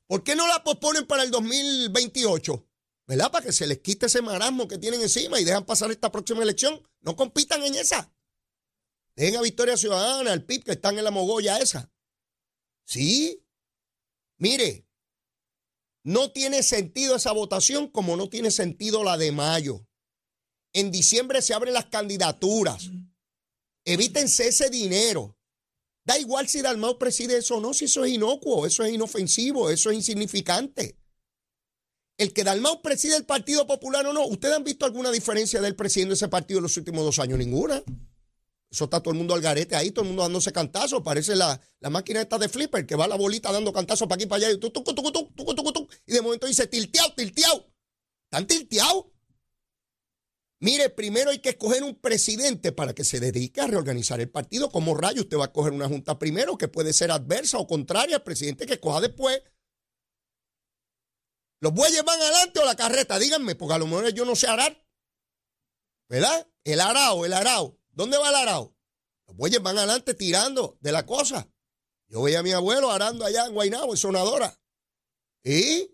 ¿Por 0.06 0.22
qué 0.22 0.36
no 0.36 0.46
la 0.46 0.62
posponen 0.62 1.08
para 1.08 1.24
el 1.24 1.32
2028? 1.32 2.68
¿Verdad? 3.08 3.32
Para 3.32 3.46
que 3.46 3.52
se 3.52 3.66
les 3.66 3.80
quite 3.80 4.06
ese 4.06 4.22
marasmo 4.22 4.68
que 4.68 4.78
tienen 4.78 5.00
encima 5.00 5.40
y 5.40 5.44
dejan 5.44 5.66
pasar 5.66 5.90
esta 5.90 6.12
próxima 6.12 6.44
elección. 6.44 6.80
No 7.00 7.16
compitan 7.16 7.64
en 7.64 7.74
esa. 7.74 8.14
Dejen 9.16 9.38
a 9.38 9.42
Victoria 9.42 9.76
Ciudadana, 9.76 10.30
al 10.30 10.44
PIB 10.44 10.62
que 10.62 10.72
están 10.72 10.98
en 10.98 11.04
la 11.04 11.10
mogolla 11.10 11.58
esa. 11.58 11.92
Sí. 12.84 13.44
Mire, 14.38 14.86
no 16.04 16.30
tiene 16.30 16.62
sentido 16.62 17.16
esa 17.16 17.32
votación 17.32 17.88
como 17.88 18.16
no 18.16 18.28
tiene 18.28 18.52
sentido 18.52 19.02
la 19.02 19.16
de 19.16 19.32
mayo. 19.32 19.84
En 20.72 20.90
diciembre 20.90 21.42
se 21.42 21.54
abren 21.54 21.74
las 21.74 21.86
candidaturas. 21.86 22.90
Evítense 23.84 24.48
ese 24.48 24.70
dinero. 24.70 25.36
Da 26.04 26.18
igual 26.18 26.48
si 26.48 26.62
Dalmau 26.62 26.98
preside 26.98 27.38
eso 27.38 27.56
o 27.56 27.60
no, 27.60 27.72
si 27.72 27.84
eso 27.84 28.04
es 28.04 28.12
inocuo, 28.12 28.66
eso 28.66 28.82
es 28.84 28.92
inofensivo, 28.92 29.70
eso 29.70 29.90
es 29.90 29.96
insignificante. 29.96 30.98
El 32.18 32.32
que 32.32 32.44
Dalmau 32.44 32.82
preside 32.82 33.16
el 33.16 33.24
Partido 33.24 33.66
Popular 33.66 34.06
o 34.06 34.12
no, 34.12 34.26
¿ustedes 34.26 34.56
han 34.56 34.64
visto 34.64 34.84
alguna 34.84 35.10
diferencia 35.10 35.60
del 35.60 35.76
presidente 35.76 36.10
de 36.10 36.14
ese 36.14 36.28
partido 36.28 36.58
en 36.58 36.64
los 36.64 36.76
últimos 36.76 37.04
dos 37.04 37.18
años? 37.18 37.38
Ninguna. 37.38 37.82
Eso 38.70 38.84
está 38.84 39.00
todo 39.00 39.12
el 39.12 39.18
mundo 39.18 39.34
al 39.34 39.42
garete 39.42 39.76
ahí, 39.76 39.90
todo 39.90 40.02
el 40.02 40.08
mundo 40.08 40.22
dándose 40.22 40.50
cantazos. 40.50 41.02
Parece 41.02 41.36
la, 41.36 41.60
la 41.80 41.90
máquina 41.90 42.22
esta 42.22 42.38
de 42.38 42.48
flipper 42.48 42.86
que 42.86 42.96
va 42.96 43.06
la 43.06 43.16
bolita 43.16 43.52
dando 43.52 43.72
cantazos 43.72 44.08
para 44.08 44.16
aquí 44.16 44.24
y 44.24 44.28
para 44.28 44.46
allá. 44.46 44.50
Y, 44.50 46.10
y 46.10 46.12
de 46.14 46.22
momento 46.22 46.46
dice 46.46 46.66
tilteado, 46.66 47.12
tilteado. 47.14 47.70
¿Están 48.24 48.46
tilteados? 48.46 49.11
Mire, 50.62 50.90
primero 50.90 51.32
hay 51.32 51.40
que 51.40 51.48
escoger 51.48 51.82
un 51.82 51.96
presidente 51.96 52.70
para 52.70 52.94
que 52.94 53.02
se 53.02 53.18
dedique 53.18 53.60
a 53.60 53.66
reorganizar 53.66 54.20
el 54.20 54.30
partido. 54.30 54.70
¿Cómo 54.70 54.94
rayo 54.94 55.22
usted 55.22 55.36
va 55.36 55.46
a 55.46 55.52
coger 55.52 55.72
una 55.72 55.88
junta 55.88 56.20
primero 56.20 56.56
que 56.56 56.68
puede 56.68 56.92
ser 56.92 57.10
adversa 57.10 57.58
o 57.58 57.66
contraria 57.66 58.14
al 58.14 58.22
presidente 58.22 58.64
que 58.64 58.78
coja 58.78 59.00
después? 59.00 59.42
¿Los 61.58 61.72
bueyes 61.72 62.04
van 62.04 62.20
adelante 62.20 62.60
o 62.60 62.64
la 62.64 62.76
carreta? 62.76 63.18
Díganme, 63.18 63.56
porque 63.56 63.74
a 63.74 63.78
lo 63.78 63.88
mejor 63.88 64.14
yo 64.14 64.24
no 64.24 64.36
sé 64.36 64.46
arar. 64.46 64.86
¿Verdad? 66.08 66.48
El 66.62 66.80
arao, 66.80 67.26
el 67.26 67.32
arao. 67.32 67.80
¿Dónde 67.90 68.16
va 68.18 68.28
el 68.28 68.36
arao? 68.36 68.76
Los 69.26 69.36
bueyes 69.36 69.60
van 69.60 69.78
adelante 69.78 70.14
tirando 70.14 70.78
de 70.80 70.92
la 70.92 71.04
cosa. 71.04 71.52
Yo 72.06 72.22
veía 72.22 72.38
a 72.38 72.44
mi 72.44 72.52
abuelo 72.52 72.92
arando 72.92 73.24
allá 73.24 73.46
en 73.46 73.54
Guaynabo, 73.54 73.94
en 73.94 73.96
Sonadora. 73.96 74.62
¿Y? 75.42 75.92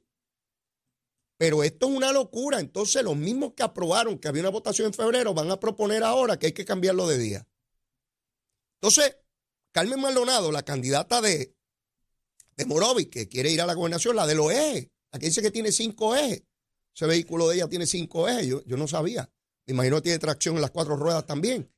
Pero 1.38 1.62
esto 1.62 1.88
es 1.88 1.96
una 1.96 2.12
locura. 2.12 2.58
Entonces, 2.60 3.02
los 3.02 3.16
mismos 3.16 3.54
que 3.54 3.62
aprobaron 3.62 4.18
que 4.18 4.28
había 4.28 4.42
una 4.42 4.50
votación 4.50 4.88
en 4.88 4.92
febrero 4.92 5.32
van 5.32 5.50
a 5.50 5.58
proponer 5.58 6.02
ahora 6.02 6.38
que 6.38 6.46
hay 6.46 6.52
que 6.52 6.64
cambiarlo 6.64 7.06
de 7.06 7.16
día. 7.16 7.46
Entonces, 8.80 9.16
Carmen 9.72 10.00
Maldonado, 10.00 10.50
la 10.50 10.64
candidata 10.64 11.20
de, 11.20 11.54
de 12.56 12.64
Morovi, 12.66 13.06
que 13.06 13.28
quiere 13.28 13.52
ir 13.52 13.60
a 13.60 13.66
la 13.66 13.74
gobernación, 13.74 14.16
la 14.16 14.26
de 14.26 14.34
los 14.34 14.52
ejes. 14.52 14.88
Aquí 15.12 15.26
dice 15.26 15.40
que 15.40 15.52
tiene 15.52 15.70
cinco 15.70 16.16
ejes. 16.16 16.42
Ese 16.94 17.06
vehículo 17.06 17.48
de 17.48 17.56
ella 17.56 17.68
tiene 17.68 17.86
cinco 17.86 18.28
ejes. 18.28 18.46
Yo, 18.46 18.64
yo 18.64 18.76
no 18.76 18.88
sabía. 18.88 19.30
Me 19.66 19.74
imagino 19.74 19.96
que 19.96 20.02
tiene 20.02 20.18
tracción 20.18 20.56
en 20.56 20.62
las 20.62 20.72
cuatro 20.72 20.96
ruedas 20.96 21.24
también. 21.24 21.70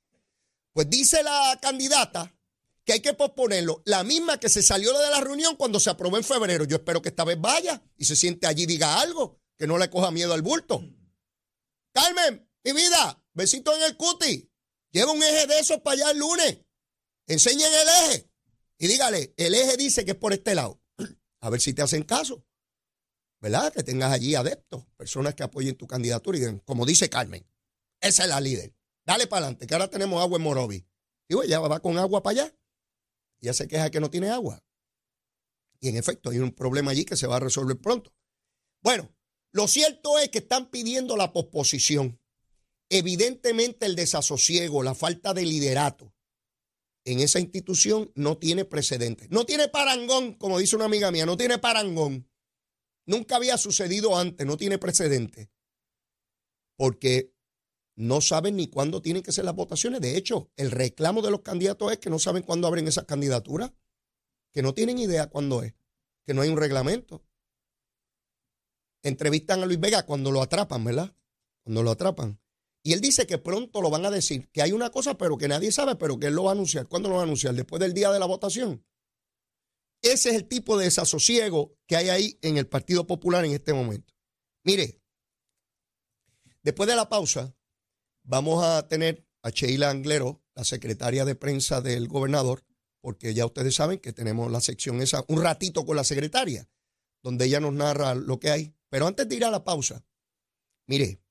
Pues 0.73 0.89
dice 0.89 1.23
la 1.23 1.59
candidata 1.61 2.35
que 2.83 2.95
hay 2.95 3.01
que 3.01 3.13
posponerlo. 3.13 3.83
La 3.85 4.05
misma 4.05 4.41
que 4.41 4.49
se 4.49 4.63
salió 4.63 4.97
de 4.99 5.11
la 5.11 5.21
reunión 5.21 5.57
cuando 5.57 5.79
se 5.79 5.91
aprobó 5.91 6.17
en 6.17 6.25
febrero. 6.25 6.65
Yo 6.65 6.77
espero 6.77 7.03
que 7.03 7.11
esta 7.11 7.25
vez 7.25 7.39
vaya 7.39 7.83
y 7.99 8.07
se 8.07 8.17
siente 8.17 8.47
allí 8.47 8.63
y 8.63 8.67
diga 8.67 8.99
algo 9.01 9.40
que 9.61 9.67
no 9.67 9.77
le 9.77 9.91
coja 9.91 10.11
miedo 10.11 10.33
al 10.33 10.41
bulto. 10.41 10.83
Carmen, 11.93 12.51
mi 12.65 12.73
vida, 12.73 13.23
besito 13.35 13.77
en 13.77 13.83
el 13.83 13.95
cuti. 13.95 14.51
Lleva 14.91 15.13
un 15.13 15.23
eje 15.23 15.47
de 15.47 15.59
esos 15.59 15.81
para 15.81 15.97
allá 15.97 16.13
el 16.13 16.19
lunes. 16.19 16.61
Enseñen 17.27 17.71
el 17.71 17.89
eje. 17.89 18.31
Y 18.79 18.87
dígale, 18.87 19.35
el 19.37 19.55
eje 19.55 19.77
dice 19.77 20.07
que 20.07 20.13
es 20.13 20.17
por 20.17 20.33
este 20.33 20.55
lado. 20.55 20.81
A 21.41 21.51
ver 21.51 21.61
si 21.61 21.75
te 21.75 21.83
hacen 21.83 22.05
caso. 22.05 22.43
¿Verdad? 23.39 23.71
Que 23.71 23.83
tengas 23.83 24.11
allí 24.11 24.35
adeptos, 24.35 24.87
personas 24.97 25.35
que 25.35 25.43
apoyen 25.43 25.77
tu 25.77 25.87
candidatura 25.87 26.39
y 26.39 26.61
como 26.61 26.87
dice 26.87 27.11
Carmen, 27.11 27.47
esa 28.01 28.23
es 28.23 28.31
la 28.31 28.41
líder. 28.41 28.75
Dale 29.05 29.27
para 29.27 29.45
adelante, 29.45 29.67
que 29.67 29.75
ahora 29.75 29.91
tenemos 29.91 30.23
agua 30.23 30.39
en 30.39 30.43
Morovi. 30.43 30.87
Digo, 31.29 31.43
ella 31.43 31.61
va 31.61 31.81
con 31.81 31.99
agua 31.99 32.23
para 32.23 32.45
allá. 32.45 32.57
Ya 33.41 33.53
se 33.53 33.69
queja 33.69 33.91
que 33.91 34.01
no 34.01 34.09
tiene 34.09 34.31
agua. 34.31 34.65
Y 35.81 35.89
en 35.91 35.97
efecto, 35.99 36.31
hay 36.31 36.39
un 36.39 36.53
problema 36.53 36.93
allí 36.93 37.05
que 37.05 37.17
se 37.17 37.27
va 37.27 37.37
a 37.37 37.41
resolver 37.41 37.79
pronto. 37.79 38.15
Bueno, 38.83 39.15
lo 39.53 39.67
cierto 39.67 40.19
es 40.19 40.29
que 40.29 40.39
están 40.39 40.71
pidiendo 40.71 41.17
la 41.17 41.33
posposición. 41.33 42.21
Evidentemente 42.89 43.87
el 43.87 43.97
desasosiego, 43.97 44.83
la 44.83 44.95
falta 44.95 45.35
de 45.35 45.45
liderato 45.45 46.13
en 47.05 47.21
esa 47.21 47.41
institución 47.41 48.13
no 48.15 48.39
tiene 48.39 48.65
precedente. 48.65 49.27
No 49.31 49.45
tiene 49.45 49.69
parangón, 49.69 50.35
como 50.35 50.59
dice 50.59 50.77
una 50.77 50.85
amiga 50.85 51.11
mía, 51.11 51.27
no 51.27 51.37
tiene 51.37 51.59
parangón. 51.59 52.29
Nunca 53.07 53.37
había 53.37 53.57
sucedido 53.57 54.17
antes, 54.17 54.47
no 54.47 54.57
tiene 54.57 54.79
precedente. 54.79 55.51
Porque 56.77 57.35
no 57.97 58.21
saben 58.21 58.57
ni 58.57 58.69
cuándo 58.69 59.03
tienen 59.03 59.23
que 59.23 59.33
ser 59.33 59.45
las 59.45 59.55
votaciones. 59.55 60.01
De 60.01 60.17
hecho, 60.17 60.51
el 60.57 60.71
reclamo 60.71 61.23
de 61.23 61.31
los 61.31 61.41
candidatos 61.41 61.93
es 61.93 61.99
que 61.99 62.11
no 62.11 62.19
saben 62.19 62.43
cuándo 62.43 62.67
abren 62.69 62.87
esas 62.87 63.05
candidaturas, 63.05 63.73
que 64.53 64.63
no 64.63 64.75
tienen 64.75 64.99
idea 64.99 65.29
cuándo 65.29 65.63
es, 65.63 65.75
que 66.25 66.35
no 66.35 66.43
hay 66.43 66.49
un 66.49 66.57
reglamento 66.57 67.25
entrevistan 69.03 69.63
a 69.63 69.67
Luis 69.67 69.81
Vega 69.81 70.05
cuando 70.05 70.31
lo 70.31 70.43
atrapan, 70.43 70.85
¿verdad? 70.85 71.15
Cuando 71.63 71.83
lo 71.83 71.91
atrapan. 71.91 72.41
Y 72.83 72.93
él 72.93 73.01
dice 73.01 73.27
que 73.27 73.39
pronto 73.39 73.83
lo 73.83 73.91
van 73.91 74.07
a 74.07 74.11
decir, 74.11 74.49
que 74.53 74.63
hay 74.63 74.73
una 74.73 74.91
cosa, 74.91 75.19
pero 75.19 75.37
que 75.37 75.49
nadie 75.49 75.71
sabe, 75.71 75.97
pero 75.97 76.19
que 76.19 76.29
él 76.29 76.35
lo 76.35 76.45
va 76.45 76.51
a 76.51 76.55
anunciar. 76.55 76.89
¿Cuándo 76.89 77.09
lo 77.09 77.17
va 77.17 77.23
a 77.23 77.25
anunciar? 77.25 77.55
Después 77.55 77.81
del 77.81 77.93
día 77.93 78.11
de 78.11 78.19
la 78.19 78.27
votación. 78.27 78.85
Ese 80.03 80.31
es 80.31 80.35
el 80.35 80.49
tipo 80.49 80.79
de 80.79 80.87
desasosiego 80.87 81.77
que 81.87 81.97
hay 81.97 82.09
ahí 82.09 82.39
en 82.41 82.57
el 82.57 82.67
Partido 82.67 83.07
Popular 83.07 83.45
en 83.45 83.53
este 83.53 83.75
momento. 83.75 84.15
Mire, 84.65 85.03
después 86.63 86.89
de 86.89 86.97
la 86.97 87.11
pausa, 87.11 87.55
vamos 88.23 88.65
a 88.65 88.89
tener 88.89 89.27
a 89.43 89.51
Sheila 89.51 89.91
Anglero, 89.91 90.43
la 90.55 90.65
secretaria 90.65 91.27
de 91.27 91.35
prensa 91.35 91.83
del 91.83 92.09
gobernador, 92.09 92.65
porque 93.03 93.35
ya 93.35 93.45
ustedes 93.45 93.75
saben 93.75 93.99
que 93.99 94.13
tenemos 94.13 94.51
la 94.51 94.61
sección 94.61 95.03
esa, 95.03 95.25
un 95.29 95.43
ratito 95.43 95.85
con 95.85 95.97
la 95.97 96.05
secretaria, 96.05 96.69
donde 97.23 97.47
ella 97.47 97.61
nos 97.61 97.75
narra 97.75 98.15
lo 98.15 98.41
que 98.41 98.51
hay 98.51 98.75
pero 98.91 99.07
antes 99.07 99.29
de 99.29 99.37
ir 99.37 99.45
a 99.45 99.51
la 99.51 99.65
pausa, 99.65 100.05
mire, 100.87 101.23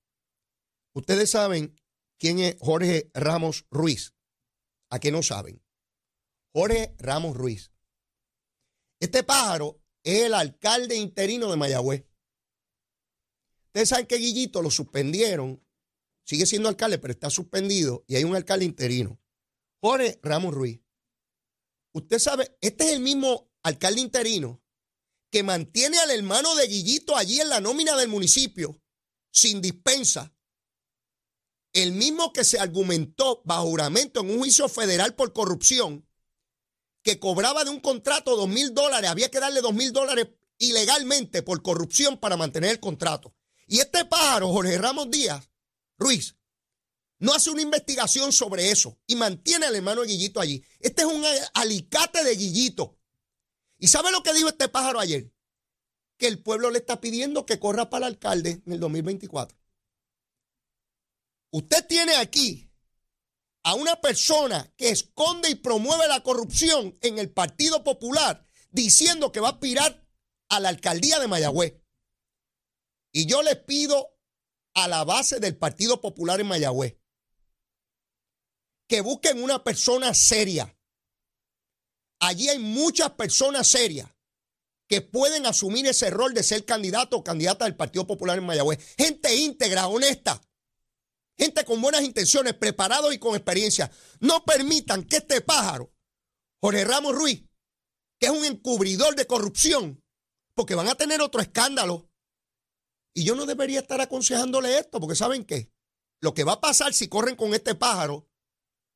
ustedes 0.94 1.30
saben 1.30 1.80
quién 2.18 2.39
es 2.39 2.56
Jorge 2.60 3.12
Ramos 3.13 3.66
Ruiz. 3.70 4.16
¿A 4.89 5.00
qué 5.00 5.12
no 5.12 5.22
saben? 5.22 5.62
Jorge 6.54 6.96
Ramos 6.98 7.38
Ruiz. 7.38 7.72
Este 9.00 9.24
pájaro 9.24 9.82
es 10.04 10.24
el 10.24 10.34
alcalde 10.34 10.96
interino 10.96 11.51
de 11.51 11.58
Mayagüez. 11.58 12.06
Ustedes 13.66 13.89
saben 13.89 14.08
que 14.08 14.18
Guillito 14.18 14.62
lo 14.62 14.72
suspendieron. 14.72 15.63
Sigue 16.24 16.46
siendo 16.46 16.70
alcalde, 16.70 16.98
pero 16.98 17.12
está 17.12 17.30
suspendido 17.30 18.04
y 18.08 18.16
hay 18.16 18.24
un 18.24 18.36
alcalde 18.36 18.66
interino. 18.66 19.20
Jorge 19.82 20.20
Ramos 20.24 20.54
Ruiz. 20.54 20.82
Usted 21.92 22.20
sabe, 22.20 22.58
este 22.62 22.86
es 22.86 22.94
el 22.94 23.00
mismo 23.01 23.51
alcalde 23.63 24.01
interino 24.01 24.62
que 25.31 25.43
mantiene 25.43 26.00
al 26.00 26.12
hermano 26.12 26.55
de 26.55 26.67
Guillito 26.67 27.15
allí 27.15 27.39
en 27.39 27.50
la 27.50 27.62
nómina 27.62 27.95
del 27.95 28.07
municipio, 28.07 28.81
sin 29.31 29.62
dispensa, 29.62 30.33
el 31.74 31.91
mismo 31.91 32.33
que 32.33 32.43
se 32.43 32.59
argumentó 32.59 33.41
bajo 33.45 33.67
juramento 33.67 34.21
en 34.21 34.31
un 34.31 34.39
juicio 34.39 34.67
federal 34.67 35.15
por 35.15 35.33
corrupción, 35.33 36.07
que 37.03 37.19
cobraba 37.19 37.63
de 37.63 37.69
un 37.69 37.79
contrato 37.79 38.36
dos 38.36 38.50
mil 38.50 38.74
dólares, 38.74 39.09
había 39.09 39.29
que 39.29 39.39
darle 39.39 39.62
dos 39.62 39.74
mil 39.74 39.93
dólares 39.93 40.27
ilegalmente 40.57 41.43
por 41.43 41.62
corrupción 41.62 42.19
para 42.19 42.38
mantener 42.38 42.71
el 42.71 42.79
contrato. 42.79 43.36
Y 43.67 43.79
este 43.79 44.03
pájaro, 44.05 44.51
Jorge 44.51 44.77
Ramos 44.77 45.09
Díaz, 45.09 45.50
Ruiz, 45.98 46.36
no 47.19 47.33
hace 47.33 47.50
una 47.50 47.62
investigación 47.62 48.31
sobre 48.31 48.71
eso 48.71 49.00
y 49.05 49.15
mantiene 49.15 49.65
al 49.65 49.75
hermano 49.75 50.03
Guillito 50.03 50.39
allí. 50.39 50.63
Este 50.79 51.03
es 51.03 51.07
un 51.07 51.24
alicate 51.53 52.24
de 52.24 52.36
Guillito. 52.36 52.99
¿Y 53.79 53.88
sabe 53.88 54.12
lo 54.12 54.21
que 54.21 54.33
dijo 54.33 54.50
este 54.50 54.67
pájaro 54.67 55.00
ayer? 55.00 55.33
Que 56.17 56.27
el 56.27 56.43
pueblo 56.43 56.69
le 56.69 56.79
está 56.79 57.01
pidiendo 57.01 57.45
que 57.45 57.59
corra 57.59 57.89
para 57.89 58.07
el 58.07 58.13
alcalde 58.13 58.62
en 58.65 58.74
el 58.74 58.79
2024. 58.79 59.57
Usted 61.51 61.88
tiene 61.88 62.15
aquí 62.17 62.69
a 63.63 63.74
una 63.74 64.00
persona 64.01 64.71
que 64.77 64.89
esconde 64.89 65.50
y 65.50 65.55
promueve 65.55 66.07
la 66.07 66.21
corrupción 66.21 66.98
en 67.01 67.17
el 67.17 67.31
Partido 67.31 67.83
Popular 67.83 68.48
diciendo 68.71 69.31
que 69.31 69.39
va 69.39 69.48
a 69.48 69.51
aspirar 69.53 70.05
a 70.50 70.59
la 70.59 70.69
alcaldía 70.69 71.19
de 71.19 71.27
Mayagüez. 71.27 71.81
Y 73.12 73.25
yo 73.25 73.41
le 73.41 73.55
pido 73.55 74.15
a 74.75 74.88
la 74.88 75.03
base 75.03 75.39
del 75.39 75.57
Partido 75.57 76.00
Popular 76.01 76.39
en 76.39 76.48
Mayagüez 76.48 77.00
que 78.89 79.01
busquen 79.01 79.41
una 79.41 79.63
persona 79.63 80.13
seria. 80.13 80.75
Allí 82.20 82.50
hay 82.50 82.60
muchas 82.60 83.12
personas 83.12 83.68
serias 83.68 84.10
que 84.88 85.02
pueden 85.02 85.46
asumir 85.46 85.86
ese 85.88 86.10
rol 86.10 86.34
de 86.34 86.44
ser 86.44 86.66
candidato 86.66 87.18
o 87.18 87.24
candidata 87.24 87.66
del 87.66 87.76
Partido 87.76 88.08
Popular 88.08 88.38
en 88.38 88.46
Mayagüez. 88.46 88.96
Gente 88.98 89.36
íntegra, 89.36 89.88
honesta. 89.88 90.42
Gente 91.38 91.64
con 91.64 91.82
buenas 91.82 92.02
intenciones, 92.02 92.54
preparado 92.54 93.14
y 93.14 93.20
con 93.20 93.36
experiencia. 93.36 93.92
No 94.20 94.44
permitan 94.44 95.04
que 95.04 95.18
este 95.18 95.42
pájaro, 95.42 95.94
Jorge 96.60 96.84
Ramos 96.84 97.16
Ruiz, 97.16 97.44
que 98.20 98.28
es 98.28 98.32
un 98.32 98.44
encubridor 98.44 99.16
de 99.16 99.26
corrupción, 99.26 100.04
porque 100.54 100.76
van 100.76 100.90
a 100.90 100.96
tener 100.96 101.22
otro 101.22 101.40
escándalo. 101.40 102.10
Y 103.14 103.24
yo 103.24 103.36
no 103.36 103.46
debería 103.46 103.80
estar 103.80 104.02
aconsejándole 104.02 104.78
esto, 104.78 105.00
porque 105.00 105.16
¿saben 105.16 105.46
qué? 105.46 105.72
Lo 106.20 106.34
que 106.34 106.44
va 106.44 106.54
a 106.54 106.62
pasar 106.62 106.94
si 106.94 107.08
corren 107.08 107.36
con 107.36 107.54
este 107.54 107.76
pájaro 107.76 108.28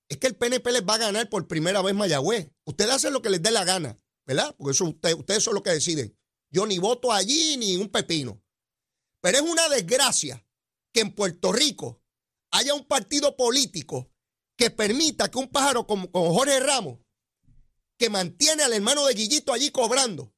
es 0.09 0.17
que 0.17 0.27
el 0.27 0.35
PNP 0.35 0.71
les 0.71 0.83
va 0.83 0.95
a 0.95 0.99
ganar 0.99 1.29
por 1.29 1.47
primera 1.47 1.81
vez 1.81 1.95
Mayagüez. 1.95 2.49
Ustedes 2.65 2.91
hacen 2.91 3.13
lo 3.13 3.21
que 3.21 3.29
les 3.29 3.41
dé 3.41 3.51
la 3.51 3.63
gana, 3.63 3.99
¿verdad? 4.25 4.55
Porque 4.57 4.71
eso, 4.71 4.85
ustedes 4.85 5.43
son 5.43 5.53
los 5.53 5.63
que 5.63 5.71
deciden. 5.71 6.17
Yo 6.49 6.65
ni 6.65 6.77
voto 6.77 7.11
allí 7.11 7.57
ni 7.57 7.77
un 7.77 7.89
pepino. 7.89 8.41
Pero 9.21 9.37
es 9.37 9.43
una 9.43 9.69
desgracia 9.69 10.45
que 10.91 10.99
en 10.99 11.15
Puerto 11.15 11.51
Rico 11.51 12.01
haya 12.51 12.73
un 12.73 12.85
partido 12.85 13.35
político 13.35 14.11
que 14.55 14.69
permita 14.69 15.31
que 15.31 15.39
un 15.39 15.47
pájaro 15.47 15.87
como, 15.87 16.11
como 16.11 16.33
Jorge 16.33 16.59
Ramos, 16.59 16.99
que 17.97 18.09
mantiene 18.09 18.63
al 18.63 18.73
hermano 18.73 19.05
de 19.05 19.15
Guillito 19.15 19.53
allí 19.53 19.71
cobrando 19.71 20.33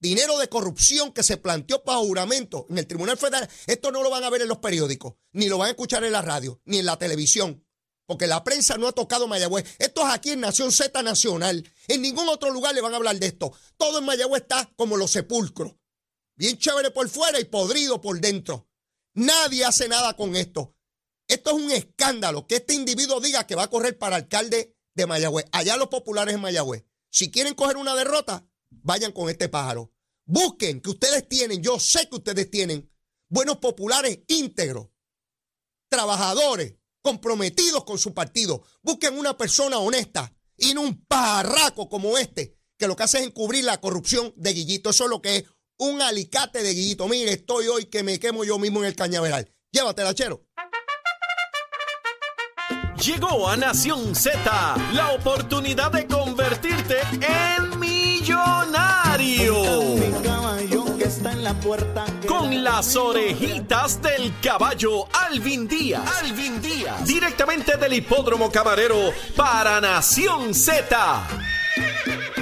dinero 0.00 0.38
de 0.38 0.48
corrupción 0.48 1.12
que 1.12 1.22
se 1.22 1.36
planteó 1.36 1.84
para 1.84 1.98
juramento 1.98 2.66
en 2.70 2.78
el 2.78 2.86
Tribunal 2.86 3.18
Federal, 3.18 3.48
esto 3.66 3.92
no 3.92 4.02
lo 4.02 4.10
van 4.10 4.24
a 4.24 4.30
ver 4.30 4.42
en 4.42 4.48
los 4.48 4.58
periódicos, 4.58 5.14
ni 5.32 5.48
lo 5.48 5.58
van 5.58 5.68
a 5.68 5.70
escuchar 5.70 6.02
en 6.04 6.12
la 6.12 6.22
radio, 6.22 6.60
ni 6.64 6.78
en 6.78 6.86
la 6.86 6.98
televisión 6.98 7.64
porque 8.10 8.26
la 8.26 8.42
prensa 8.42 8.76
no 8.76 8.88
ha 8.88 8.92
tocado 8.92 9.28
Mayagüez. 9.28 9.76
Esto 9.78 10.00
es 10.00 10.12
aquí 10.12 10.30
en 10.30 10.40
Nación 10.40 10.72
Z 10.72 11.00
Nacional. 11.00 11.64
En 11.86 12.02
ningún 12.02 12.28
otro 12.28 12.50
lugar 12.50 12.74
le 12.74 12.80
van 12.80 12.92
a 12.92 12.96
hablar 12.96 13.16
de 13.20 13.28
esto. 13.28 13.52
Todo 13.76 14.00
en 14.00 14.04
Mayagüez 14.04 14.42
está 14.42 14.68
como 14.74 14.96
los 14.96 15.12
sepulcros. 15.12 15.76
Bien 16.34 16.58
chévere 16.58 16.90
por 16.90 17.08
fuera 17.08 17.38
y 17.38 17.44
podrido 17.44 18.00
por 18.00 18.20
dentro. 18.20 18.68
Nadie 19.14 19.64
hace 19.64 19.86
nada 19.86 20.16
con 20.16 20.34
esto. 20.34 20.74
Esto 21.28 21.50
es 21.50 21.56
un 21.64 21.70
escándalo 21.70 22.48
que 22.48 22.56
este 22.56 22.74
individuo 22.74 23.20
diga 23.20 23.46
que 23.46 23.54
va 23.54 23.62
a 23.62 23.70
correr 23.70 23.96
para 23.96 24.16
alcalde 24.16 24.74
de 24.96 25.06
Mayagüez. 25.06 25.46
Allá 25.52 25.76
los 25.76 25.86
populares 25.86 26.34
en 26.34 26.40
Mayagüez. 26.40 26.84
Si 27.12 27.30
quieren 27.30 27.54
coger 27.54 27.76
una 27.76 27.94
derrota, 27.94 28.44
vayan 28.70 29.12
con 29.12 29.30
este 29.30 29.48
pájaro. 29.48 29.92
Busquen 30.24 30.80
que 30.80 30.90
ustedes 30.90 31.28
tienen, 31.28 31.62
yo 31.62 31.78
sé 31.78 32.08
que 32.08 32.16
ustedes 32.16 32.50
tienen 32.50 32.90
buenos 33.28 33.58
populares 33.58 34.18
íntegros, 34.26 34.88
trabajadores, 35.88 36.79
comprometidos 37.02 37.84
con 37.84 37.98
su 37.98 38.14
partido. 38.14 38.62
Busquen 38.82 39.18
una 39.18 39.36
persona 39.36 39.78
honesta 39.78 40.32
y 40.56 40.74
no 40.74 40.82
un 40.82 41.04
parraco 41.06 41.88
como 41.88 42.18
este, 42.18 42.56
que 42.78 42.86
lo 42.86 42.96
que 42.96 43.04
hace 43.04 43.18
es 43.18 43.26
encubrir 43.26 43.64
la 43.64 43.80
corrupción 43.80 44.32
de 44.36 44.52
Guillito. 44.52 44.90
Eso 44.90 45.04
es 45.04 45.10
lo 45.10 45.22
que 45.22 45.36
es 45.36 45.44
un 45.78 46.02
alicate 46.02 46.62
de 46.62 46.74
Guillito. 46.74 47.08
Mire, 47.08 47.32
estoy 47.32 47.66
hoy 47.68 47.86
que 47.86 48.02
me 48.02 48.18
quemo 48.18 48.44
yo 48.44 48.58
mismo 48.58 48.80
en 48.80 48.86
el 48.86 48.96
cañaveral. 48.96 49.50
Llévatela, 49.72 50.14
chero. 50.14 50.44
Llegó 53.04 53.48
a 53.48 53.56
Nación 53.56 54.14
Z 54.14 54.76
la 54.92 55.12
oportunidad 55.12 55.90
de 55.90 56.06
convertirte 56.06 56.98
en 57.22 57.78
millonario 57.80 59.54
la 61.40 61.54
puerta. 61.54 62.04
Con 62.26 62.62
las 62.62 62.96
orejitas 62.96 64.00
del 64.02 64.32
caballo 64.42 65.06
Alvin 65.12 65.66
Díaz. 65.66 66.02
Alvin 66.22 66.60
Díaz. 66.60 67.06
Directamente 67.06 67.76
del 67.76 67.94
hipódromo 67.94 68.50
camarero 68.50 69.12
para 69.36 69.80
Nación 69.80 70.54
Z. 70.54 71.26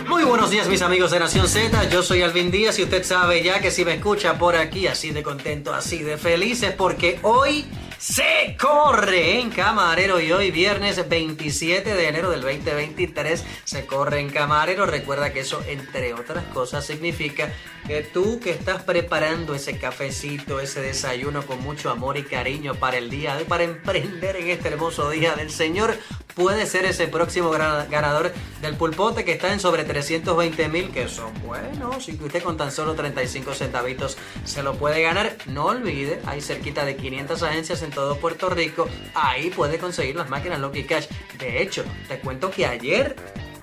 Muy 0.08 0.24
buenos 0.24 0.50
días 0.50 0.68
mis 0.68 0.82
amigos 0.82 1.10
de 1.10 1.20
Nación 1.20 1.46
Z, 1.48 1.90
yo 1.90 2.02
soy 2.02 2.22
Alvin 2.22 2.50
Díaz 2.50 2.78
y 2.78 2.84
usted 2.84 3.04
sabe 3.04 3.42
ya 3.42 3.60
que 3.60 3.70
si 3.70 3.84
me 3.84 3.94
escucha 3.94 4.38
por 4.38 4.56
aquí 4.56 4.86
así 4.86 5.10
de 5.10 5.22
contento, 5.22 5.74
así 5.74 5.98
de 5.98 6.16
feliz 6.16 6.62
es 6.62 6.72
porque 6.72 7.18
hoy 7.22 7.66
se 7.98 8.56
corre 8.60 9.40
en 9.40 9.50
Camarero 9.50 10.20
y 10.20 10.30
hoy 10.30 10.52
viernes 10.52 11.08
27 11.08 11.94
de 11.94 12.08
enero 12.08 12.30
del 12.30 12.42
2023 12.42 13.44
se 13.64 13.86
corre 13.86 14.20
en 14.20 14.30
Camarero. 14.30 14.86
Recuerda 14.86 15.32
que 15.32 15.40
eso 15.40 15.60
entre 15.66 16.14
otras 16.14 16.44
cosas 16.46 16.86
significa 16.86 17.52
que 17.88 18.02
tú 18.02 18.38
que 18.38 18.50
estás 18.50 18.82
preparando 18.84 19.54
ese 19.54 19.78
cafecito, 19.78 20.60
ese 20.60 20.80
desayuno 20.80 21.44
con 21.44 21.60
mucho 21.60 21.90
amor 21.90 22.16
y 22.16 22.22
cariño 22.22 22.74
para 22.74 22.98
el 22.98 23.10
día 23.10 23.34
de 23.34 23.44
para 23.44 23.64
emprender 23.64 24.36
en 24.36 24.50
este 24.50 24.68
hermoso 24.68 25.10
día 25.10 25.34
del 25.34 25.50
Señor, 25.50 25.96
puede 26.38 26.66
ser 26.66 26.84
ese 26.84 27.08
próximo 27.08 27.50
ganador 27.50 28.32
del 28.62 28.76
pulpote 28.76 29.24
que 29.24 29.32
está 29.32 29.52
en 29.52 29.58
sobre 29.58 29.82
320 29.84 30.68
mil, 30.68 30.90
que 30.90 31.08
son 31.08 31.32
buenos. 31.42 32.08
Y 32.08 32.16
que 32.16 32.24
usted 32.24 32.42
con 32.42 32.56
tan 32.56 32.70
solo 32.70 32.94
35 32.94 33.54
centavitos 33.54 34.16
se 34.44 34.62
lo 34.62 34.74
puede 34.74 35.02
ganar. 35.02 35.36
No 35.46 35.66
olvide, 35.66 36.20
hay 36.26 36.40
cerquita 36.40 36.84
de 36.84 36.96
500 36.96 37.42
agencias 37.42 37.82
en 37.82 37.87
todo 37.90 38.16
Puerto 38.18 38.48
Rico. 38.50 38.88
Ahí 39.14 39.50
puede 39.50 39.78
conseguir 39.78 40.16
las 40.16 40.28
máquinas 40.28 40.60
Lucky 40.60 40.84
Cash. 40.84 41.06
De 41.38 41.62
hecho, 41.62 41.84
te 42.08 42.18
cuento 42.18 42.50
que 42.50 42.66
ayer 42.66 43.16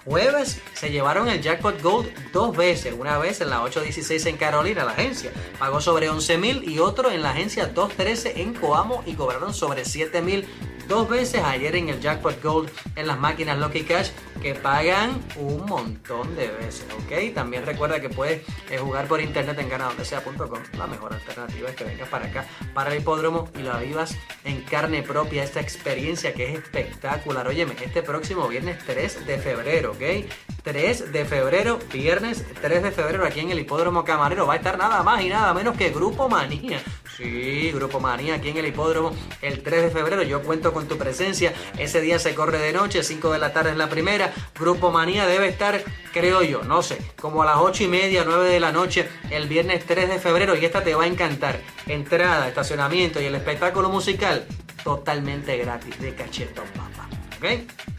jueves 0.06 0.62
se 0.74 0.92
llevaron 0.92 1.28
el 1.28 1.42
jackpot 1.42 1.82
gold 1.82 2.10
dos 2.32 2.56
veces, 2.56 2.94
una 2.98 3.18
vez 3.18 3.42
en 3.42 3.50
la 3.50 3.64
816 3.64 4.26
en 4.28 4.38
Carolina, 4.38 4.86
la 4.86 4.92
agencia, 4.92 5.32
pagó 5.60 5.82
sobre 5.82 6.10
11 6.10 6.38
mil 6.38 6.70
y 6.70 6.80
otro 6.80 7.12
en 7.12 7.24
la 7.24 7.32
agencia 7.32 7.66
213 7.66 8.42
en 8.42 8.54
Coamo 8.54 9.04
y 9.06 9.16
cobraron 9.16 9.54
sobre 9.54 9.84
7 9.84 10.22
mil 10.22 10.48
dos 10.88 11.10
veces 11.10 11.42
ayer 11.44 11.76
en 11.76 11.90
el 11.90 12.00
Jackpot 12.00 12.42
Gold 12.42 12.70
en 12.96 13.08
las 13.08 13.18
máquinas 13.18 13.58
Lucky 13.58 13.84
Cash 13.84 14.10
que 14.42 14.54
pagan 14.54 15.20
un 15.38 15.66
montón 15.66 16.36
de 16.36 16.50
veces, 16.50 16.86
¿ok? 16.94 17.34
También 17.34 17.66
recuerda 17.66 18.00
que 18.00 18.10
puedes 18.10 18.44
eh, 18.70 18.78
jugar 18.78 19.08
por 19.08 19.20
internet 19.20 19.58
en 19.58 19.70
ganadondesea.com. 19.70 20.60
La 20.78 20.86
mejor 20.86 21.14
alternativa 21.14 21.70
es 21.70 21.76
que 21.76 21.84
vengas 21.84 22.10
para 22.10 22.28
acá, 22.28 22.46
para 22.74 22.94
el 22.94 23.02
hipódromo 23.02 23.50
y 23.58 23.64
la 23.64 23.80
vivas 23.80 24.16
en 24.44 24.62
carne 24.62 25.02
propia, 25.02 25.44
esta 25.44 25.62
experiencia 25.62 26.34
que 26.34 26.52
es 26.52 26.60
espectacular. 26.60 27.48
Óyeme, 27.48 27.74
este 27.82 28.04
próximo 28.04 28.48
viernes 28.48 28.78
3 28.86 29.26
de 29.26 29.40
febrero, 29.40 29.95
¿ok? 29.96 30.30
3 30.64 31.12
de 31.12 31.26
febrero, 31.26 31.80
viernes 31.94 32.44
3 32.62 32.84
de 32.84 32.92
febrero 32.92 33.26
aquí 33.26 33.40
en 33.40 33.52
el 33.52 33.60
hipódromo 33.60 34.04
Camarero. 34.04 34.48
Va 34.48 34.54
a 34.54 34.58
estar 34.58 34.78
nada 34.78 35.04
más 35.04 35.22
y 35.22 35.30
nada 35.30 35.54
menos 35.54 35.78
que 35.78 35.92
Grupo 35.92 36.28
Manía. 36.28 36.82
Sí, 37.16 37.72
Grupo 37.72 38.00
Manía 38.00 38.36
aquí 38.36 38.50
en 38.50 38.58
el 38.58 38.66
hipódromo 38.66 39.16
el 39.42 39.62
3 39.62 39.84
de 39.84 39.92
febrero. 39.92 40.24
Yo 40.24 40.42
cuento 40.42 40.74
con 40.74 40.88
tu 40.88 40.98
presencia. 40.98 41.54
Ese 41.78 42.02
día 42.02 42.20
se 42.20 42.36
corre 42.36 42.58
de 42.58 42.74
noche, 42.74 43.04
5 43.04 43.32
de 43.32 43.40
la 43.40 43.54
tarde 43.54 43.72
en 43.72 43.78
la 43.78 43.90
primera. 43.90 44.34
Grupo 44.60 44.92
Manía 44.92 45.26
debe 45.28 45.48
estar, 45.48 45.84
creo 46.12 46.42
yo, 46.42 46.64
no 46.64 46.82
sé, 46.82 46.98
como 47.22 47.44
a 47.44 47.46
las 47.46 47.58
8 47.58 47.84
y 47.84 47.88
media, 47.88 48.24
9 48.26 48.50
de 48.50 48.60
la 48.60 48.72
noche 48.72 49.08
el 49.30 49.48
viernes 49.48 49.86
3 49.86 50.10
de 50.10 50.20
febrero. 50.20 50.56
Y 50.56 50.66
esta 50.66 50.84
te 50.84 50.96
va 50.96 51.04
a 51.04 51.08
encantar. 51.08 51.60
Entrada, 51.88 52.48
estacionamiento 52.48 53.22
y 53.22 53.26
el 53.26 53.36
espectáculo 53.36 53.90
musical 53.90 54.46
totalmente 54.84 55.58
gratis 55.58 56.00
de 56.00 56.14
cachetón, 56.14 56.66
papá. 56.76 57.08
¿Ok? 57.38 57.95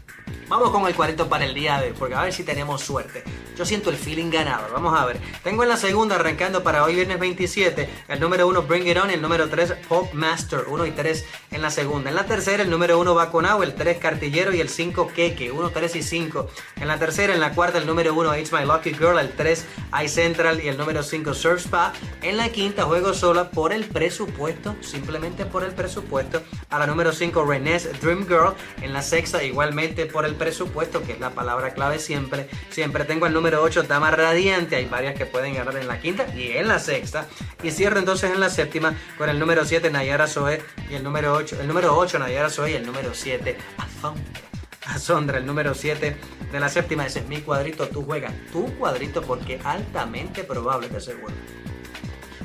Vamos 0.49 0.69
con 0.69 0.87
el 0.87 0.95
cuarto 0.95 1.27
para 1.27 1.43
el 1.43 1.53
día 1.53 1.77
de 1.81 1.87
hoy, 1.87 1.95
porque 1.97 2.15
a 2.15 2.21
ver 2.21 2.31
si 2.31 2.43
tenemos 2.43 2.81
suerte. 2.81 3.23
Yo 3.57 3.65
siento 3.65 3.89
el 3.89 3.97
feeling 3.97 4.29
ganado. 4.29 4.67
Vamos 4.71 4.97
a 4.97 5.03
ver. 5.05 5.17
Tengo 5.43 5.63
en 5.63 5.69
la 5.69 5.77
segunda, 5.77 6.15
arrancando 6.15 6.61
para 6.61 6.83
hoy 6.83 6.93
viernes 6.93 7.19
27, 7.19 7.89
el 8.07 8.19
número 8.19 8.47
1 8.47 8.61
Bring 8.63 8.87
It 8.87 8.97
On, 8.97 9.09
el 9.09 9.19
número 9.19 9.49
3 9.49 9.73
Pop 9.89 10.13
Master, 10.13 10.65
1 10.67 10.85
y 10.85 10.91
3 10.91 11.25
en 11.49 11.61
la 11.63 11.71
segunda. 11.71 12.11
En 12.11 12.15
la 12.15 12.25
tercera, 12.25 12.61
el 12.61 12.69
número 12.69 12.99
1 12.99 13.15
Baconao, 13.15 13.63
el 13.63 13.73
3 13.73 13.97
Cartillero 13.97 14.53
y 14.53 14.61
el 14.61 14.69
5 14.69 15.07
Keke, 15.07 15.51
1, 15.51 15.69
3 15.71 15.95
y 15.95 16.03
5. 16.03 16.47
En 16.81 16.87
la 16.87 16.99
tercera, 16.99 17.33
en 17.33 17.39
la 17.39 17.53
cuarta, 17.53 17.79
el 17.79 17.87
número 17.87 18.13
1 18.13 18.37
It's 18.37 18.53
My 18.53 18.63
Lucky 18.63 18.93
Girl, 18.93 19.17
el 19.17 19.31
3 19.31 19.65
iCentral 20.03 20.63
y 20.63 20.67
el 20.67 20.77
número 20.77 21.01
5 21.01 21.33
Surf 21.33 21.61
Spa. 21.61 21.93
En 22.21 22.37
la 22.37 22.49
quinta, 22.49 22.83
juego 22.83 23.15
sola 23.15 23.49
por 23.49 23.73
el 23.73 23.85
presupuesto, 23.85 24.75
simplemente 24.81 25.47
por 25.47 25.63
el 25.63 25.71
presupuesto. 25.71 26.43
A 26.69 26.77
la 26.77 26.85
número 26.85 27.11
5 27.11 27.43
René's 27.43 27.89
Dream 28.01 28.27
Girl. 28.27 28.53
En 28.83 28.93
la 28.93 29.01
sexta, 29.01 29.43
igualmente 29.43 30.05
por 30.05 30.25
el 30.25 30.35
presupuesto, 30.35 31.01
que 31.01 31.13
es 31.13 31.19
la 31.19 31.31
palabra 31.31 31.73
clave 31.73 31.97
siempre. 31.97 32.47
Siempre 32.69 33.03
tengo 33.05 33.25
el 33.25 33.33
número 33.33 33.46
número 33.47 33.63
8, 33.63 33.83
Dama 33.83 34.11
Radiante. 34.11 34.75
Hay 34.75 34.87
varias 34.87 35.15
que 35.15 35.25
pueden 35.25 35.53
ganar 35.53 35.77
en 35.77 35.87
la 35.87 36.01
quinta 36.01 36.27
y 36.35 36.51
en 36.51 36.67
la 36.67 36.79
sexta. 36.79 37.27
Y 37.63 37.71
cierro 37.71 37.97
entonces 37.97 38.29
en 38.29 38.41
la 38.41 38.49
séptima 38.49 38.93
con 39.17 39.29
el 39.29 39.39
número 39.39 39.63
7, 39.63 39.89
Nayara 39.89 40.27
Zoe. 40.27 40.61
Y 40.89 40.95
el 40.95 41.03
número 41.03 41.33
8, 41.33 41.61
el 41.61 41.67
número 41.67 41.97
8, 41.97 42.19
Nayara 42.19 42.49
Zoe. 42.49 42.71
Y 42.71 42.73
el 42.73 42.85
número 42.85 43.13
7, 43.13 43.55
Azondra. 44.83 45.37
el 45.37 45.45
número 45.45 45.73
7 45.73 46.17
de 46.51 46.59
la 46.59 46.67
séptima. 46.67 47.05
Ese 47.05 47.19
es 47.19 47.27
mi 47.29 47.39
cuadrito. 47.39 47.87
Tú 47.87 48.03
juegas 48.03 48.33
tu 48.51 48.65
cuadrito 48.77 49.21
porque 49.21 49.61
altamente 49.63 50.43
probable, 50.43 50.89
te 50.89 50.97
aseguro 50.97 51.33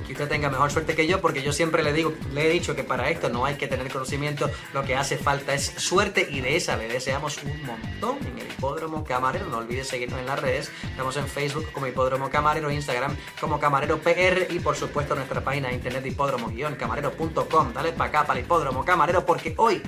que 0.03 0.13
usted 0.13 0.29
tenga 0.29 0.51
mejor 0.51 0.71
suerte 0.71 0.95
que 0.95 1.07
yo, 1.07 1.21
porque 1.21 1.43
yo 1.43 1.53
siempre 1.53 1.83
le 1.83 1.93
digo, 1.93 2.13
le 2.33 2.47
he 2.47 2.51
dicho 2.51 2.75
que 2.75 2.85
para 2.85 3.11
esto 3.11 3.29
no 3.29 3.45
hay 3.45 3.57
que 3.57 3.67
tener 3.67 3.91
conocimiento, 3.91 4.51
lo 4.73 4.85
que 4.85 4.97
hace 4.97 5.17
falta 5.17 5.55
es 5.55 5.73
suerte 5.77 6.29
y 6.31 6.41
de 6.41 6.57
esa 6.57 6.77
le 6.77 6.89
deseamos 6.89 7.39
un 7.43 7.65
montón 7.65 8.19
en 8.27 8.39
el 8.39 8.47
Hipódromo 8.47 9.05
Camarero. 9.05 9.47
No 9.47 9.59
olvides 9.59 9.89
seguirnos 9.89 10.21
en 10.21 10.27
las 10.27 10.41
redes, 10.41 10.71
estamos 10.85 11.17
en 11.17 11.27
Facebook 11.27 11.67
como 11.73 11.87
Hipódromo 11.87 12.31
Camarero, 12.31 12.71
Instagram 12.71 13.17
como 13.41 13.59
Camarero 13.59 13.99
PR 13.99 14.47
y 14.51 14.61
por 14.61 14.77
supuesto 14.77 15.15
nuestra 15.15 15.43
página 15.43 15.69
de 15.69 15.75
internet 15.75 16.05
hipódromo-camarero.com. 16.07 17.73
Dale 17.73 17.93
para 17.93 18.09
acá, 18.09 18.27
para 18.27 18.39
el 18.39 18.45
Hipódromo 18.45 18.85
Camarero, 18.85 19.25
porque 19.25 19.55
hoy 19.57 19.83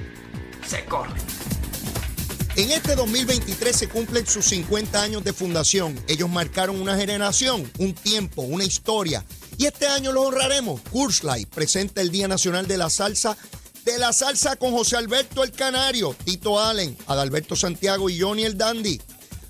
se 0.67 0.85
corre. 0.85 1.13
En 2.57 2.71
este 2.71 2.95
2023 2.95 3.77
se 3.77 3.89
cumplen 3.89 4.27
sus 4.27 4.45
50 4.45 5.03
años 5.03 5.25
de 5.25 5.33
fundación. 5.33 5.99
Ellos 6.07 6.31
marcaron 6.31 6.81
una 6.81 6.97
generación, 6.97 7.69
un 7.79 7.95
tiempo, 7.95 8.43
una 8.43 8.63
historia 8.63 9.25
y 9.59 9.67
este 9.67 9.87
año 9.87 10.13
lo 10.13 10.23
honraremos. 10.23 10.81
Kurslight 10.91 11.49
presenta 11.49 12.01
el 12.01 12.11
Día 12.11 12.29
Nacional 12.29 12.67
de 12.67 12.79
la 12.79 12.91
Salsa. 12.91 13.37
De 13.85 13.99
la 13.99 14.15
salsa 14.15 14.57
con 14.57 14.73
José 14.73 14.97
Alberto 14.97 15.45
el 15.45 15.53
Canario, 15.53 16.17
Tito 16.25 16.59
Allen, 16.59 16.97
Adalberto 17.07 17.55
Santiago 17.55 18.09
y 18.09 18.19
Johnny 18.19 18.45
el 18.45 18.57
Dandy. 18.57 18.99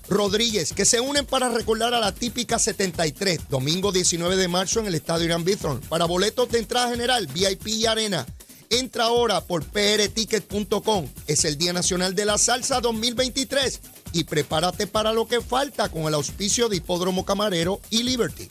Rodríguez, 0.09 0.73
que 0.73 0.85
se 0.85 0.99
unen 0.99 1.25
para 1.25 1.49
recordar 1.49 1.93
a 1.93 1.99
la 1.99 2.13
típica 2.13 2.59
73, 2.59 3.49
domingo 3.49 3.91
19 3.91 4.35
de 4.35 4.47
marzo 4.47 4.79
en 4.79 4.87
el 4.87 4.95
Estadio 4.95 5.25
Irán 5.25 5.45
Bithorn. 5.45 5.79
Para 5.81 6.05
boletos 6.05 6.49
de 6.49 6.59
entrada 6.59 6.89
general, 6.89 7.27
VIP 7.27 7.67
y 7.67 7.85
arena. 7.85 8.25
Entra 8.69 9.05
ahora 9.05 9.41
por 9.41 9.63
prticket.com. 9.63 11.07
Es 11.27 11.45
el 11.45 11.57
Día 11.57 11.71
Nacional 11.73 12.13
de 12.13 12.25
la 12.25 12.37
Salsa 12.37 12.81
2023 12.81 13.79
y 14.11 14.25
prepárate 14.25 14.87
para 14.87 15.13
lo 15.13 15.27
que 15.27 15.41
falta 15.41 15.89
con 15.89 16.03
el 16.03 16.13
auspicio 16.13 16.67
de 16.67 16.77
Hipódromo 16.77 17.25
Camarero 17.25 17.79
y 17.89 18.03
Liberty. 18.03 18.47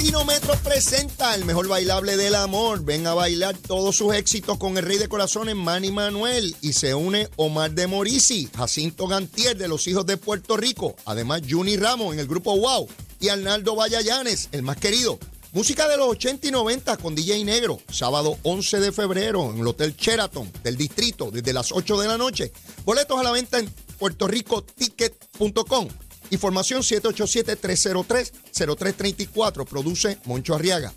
Casino 0.00 0.24
presenta 0.64 1.34
el 1.34 1.44
mejor 1.44 1.68
bailable 1.68 2.16
del 2.16 2.34
amor. 2.34 2.82
Ven 2.82 3.06
a 3.06 3.12
bailar 3.12 3.54
todos 3.58 3.96
sus 3.96 4.14
éxitos 4.14 4.56
con 4.56 4.78
el 4.78 4.84
Rey 4.86 4.96
de 4.96 5.08
Corazones, 5.08 5.54
Manny 5.54 5.90
Manuel. 5.90 6.56
Y 6.62 6.72
se 6.72 6.94
une 6.94 7.28
Omar 7.36 7.72
de 7.72 7.86
Morisi, 7.86 8.48
Jacinto 8.56 9.06
Gantier 9.08 9.58
de 9.58 9.68
los 9.68 9.86
Hijos 9.86 10.06
de 10.06 10.16
Puerto 10.16 10.56
Rico. 10.56 10.96
Además, 11.04 11.42
Juni 11.46 11.76
Ramos 11.76 12.14
en 12.14 12.20
el 12.20 12.26
grupo 12.26 12.56
Wow. 12.56 12.88
Y 13.20 13.28
Arnaldo 13.28 13.76
Vallallanes, 13.76 14.48
el 14.52 14.62
más 14.62 14.78
querido. 14.78 15.18
Música 15.52 15.86
de 15.86 15.98
los 15.98 16.08
80 16.08 16.48
y 16.48 16.50
90 16.50 16.96
con 16.96 17.14
DJ 17.14 17.44
Negro. 17.44 17.78
Sábado 17.92 18.38
11 18.42 18.80
de 18.80 18.92
febrero 18.92 19.50
en 19.52 19.58
el 19.58 19.66
Hotel 19.66 19.94
Sheraton 19.94 20.50
del 20.64 20.78
Distrito 20.78 21.30
desde 21.30 21.52
las 21.52 21.72
8 21.72 22.00
de 22.00 22.08
la 22.08 22.16
noche. 22.16 22.52
Boletos 22.86 23.20
a 23.20 23.22
la 23.22 23.32
venta 23.32 23.58
en 23.58 23.70
puertoricoticket.com. 23.98 25.88
Información 26.30 26.82
787-303-0334. 26.82 29.66
Produce 29.66 30.18
Moncho 30.24 30.54
Arriaga. 30.54 30.92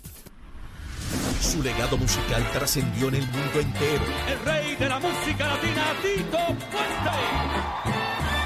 Su 1.40 1.62
legado 1.62 1.96
musical 1.96 2.46
trascendió 2.52 3.08
en 3.08 3.14
el 3.16 3.26
mundo 3.28 3.60
entero. 3.60 4.04
El 4.28 4.38
rey 4.40 4.76
de 4.76 4.88
la 4.88 4.98
música 4.98 5.46
latina, 5.46 5.94
Tito 6.02 6.38
Puente. 6.72 7.10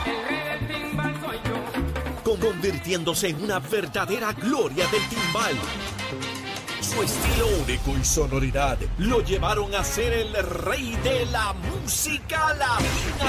El 0.06 0.28
rey 0.28 0.58
del 0.58 0.68
timbal 0.68 1.14
soy 1.20 1.38
yo. 1.44 1.56
Convirtiéndose 2.38 3.28
en 3.28 3.42
una 3.42 3.58
verdadera 3.60 4.32
gloria 4.32 4.86
del 4.88 5.08
timbal. 5.08 5.56
Su 6.80 7.02
estilo 7.02 7.46
único 7.62 7.96
y 7.98 8.04
sonoridad 8.04 8.78
lo 8.98 9.22
llevaron 9.22 9.74
a 9.74 9.82
ser 9.84 10.12
el 10.12 10.32
rey 10.34 10.96
de 11.04 11.26
la 11.26 11.52
música 11.52 12.54
latina. 12.54 13.27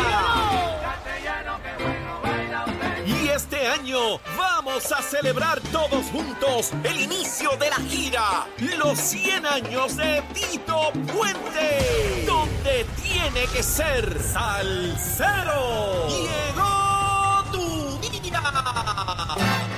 Año 3.90 4.20
vamos 4.38 4.92
a 4.92 5.02
celebrar 5.02 5.60
todos 5.72 6.06
juntos 6.12 6.72
el 6.84 7.02
inicio 7.02 7.52
de 7.60 7.70
la 7.70 7.78
gira, 7.78 8.48
los 8.78 9.00
100 9.00 9.46
años 9.46 9.98
de 9.98 10.24
Tito 10.34 10.92
Puente, 11.12 12.26
donde 12.28 12.86
tiene 13.02 13.46
que 13.52 13.64
ser 13.64 14.22
salsero. 14.22 16.08
Llegó 16.08 17.44
tu 17.52 18.00
día. 18.00 18.42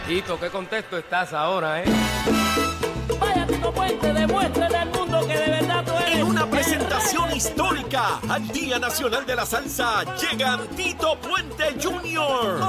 Tito, 0.07 0.39
qué 0.39 0.49
contexto 0.49 0.97
estás 0.97 1.33
ahora, 1.33 1.81
¿eh? 1.81 1.85
Vaya 3.19 3.47
Tito 3.47 3.71
Puente, 3.71 4.13
demuéstrale 4.13 4.77
al 4.77 4.89
mundo 4.89 5.25
que 5.25 5.37
de 5.37 5.49
verdad 5.51 5.85
tú 5.85 5.93
eres. 5.93 6.15
En 6.15 6.23
una 6.23 6.45
presentación 6.47 7.35
histórica 7.35 8.19
al 8.27 8.47
Día 8.49 8.77
Nacional 8.77 9.25
de 9.25 9.35
la 9.35 9.45
Salsa 9.45 10.03
llegan 10.15 10.67
Tito 10.75 11.17
Puente 11.19 11.75
Jr., 11.81 12.59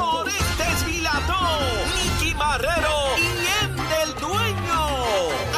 Nicky 1.95 2.35
Marrero 2.35 3.17
y 3.19 3.65
Endel 3.65 4.15
Dueño, 4.21 4.89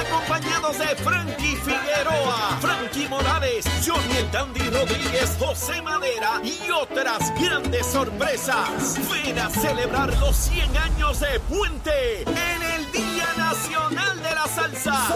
acompañados 0.01 0.79
de 0.79 0.87
Frankie 0.97 1.57
Figueroa, 1.57 2.59
Frankie 2.61 3.09
Morales, 3.09 3.65
Johnny 3.85 4.17
el 4.19 4.31
Dandy 4.31 4.69
Rodríguez, 4.71 5.37
José 5.39 5.81
Madera 5.83 6.41
y 6.43 6.71
otras 6.71 7.33
grandes 7.41 7.87
sorpresas. 7.87 8.99
Ven 9.11 9.39
a 9.39 9.51
celebrar 9.51 10.17
los 10.19 10.37
100 10.37 10.77
años 10.77 11.21
de 11.21 11.41
Puente 11.41 12.23
en 12.23 12.63
el 12.63 12.93
Día 12.93 13.27
Nacional 13.37 14.23
de 14.23 14.35
la 14.35 14.47
Salsa. 14.47 15.09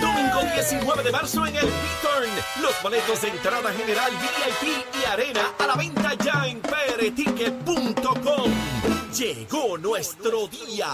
Domingo 0.00 0.40
19 0.54 1.02
de 1.02 1.12
marzo 1.12 1.46
en 1.46 1.56
el 1.56 1.66
Beaturn. 1.66 2.30
Los 2.62 2.82
boletos 2.82 3.20
de 3.22 3.28
entrada 3.28 3.72
general 3.72 4.12
VIP 4.12 4.84
y 5.00 5.04
arena 5.04 5.42
a 5.58 5.66
la 5.66 5.74
venta 5.74 6.14
ya 6.14 6.46
en 6.46 6.60
prticket.com. 6.60 8.52
Llegó 9.18 9.76
nuestro 9.76 10.46
día. 10.46 10.86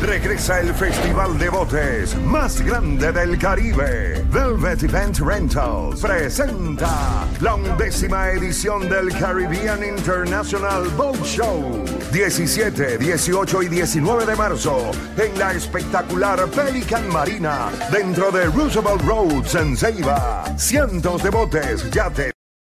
Regresa 0.00 0.60
el 0.60 0.72
Festival 0.72 1.36
de 1.36 1.48
Botes 1.48 2.14
más 2.22 2.60
grande 2.60 3.10
del 3.10 3.36
Caribe. 3.40 4.24
Velvet 4.30 4.84
Event 4.84 5.18
Rentals 5.18 6.00
presenta 6.00 7.26
la 7.40 7.56
undécima 7.56 8.30
edición 8.30 8.88
del 8.88 9.08
Caribbean 9.18 9.82
International 9.82 10.88
Boat 10.96 11.24
Show. 11.24 11.84
17, 12.12 12.98
18 12.98 13.62
y 13.64 13.68
19 13.68 14.24
de 14.24 14.36
marzo 14.36 14.92
en 15.16 15.36
la 15.40 15.54
espectacular 15.54 16.46
Pelican 16.50 17.08
Marina 17.08 17.68
dentro 17.90 18.30
de 18.30 18.44
Roosevelt 18.44 19.02
Roads 19.02 19.56
en 19.56 19.76
Ceiba. 19.76 20.44
Cientos 20.56 21.20
de 21.24 21.30
botes, 21.30 21.90
yates. 21.90 22.35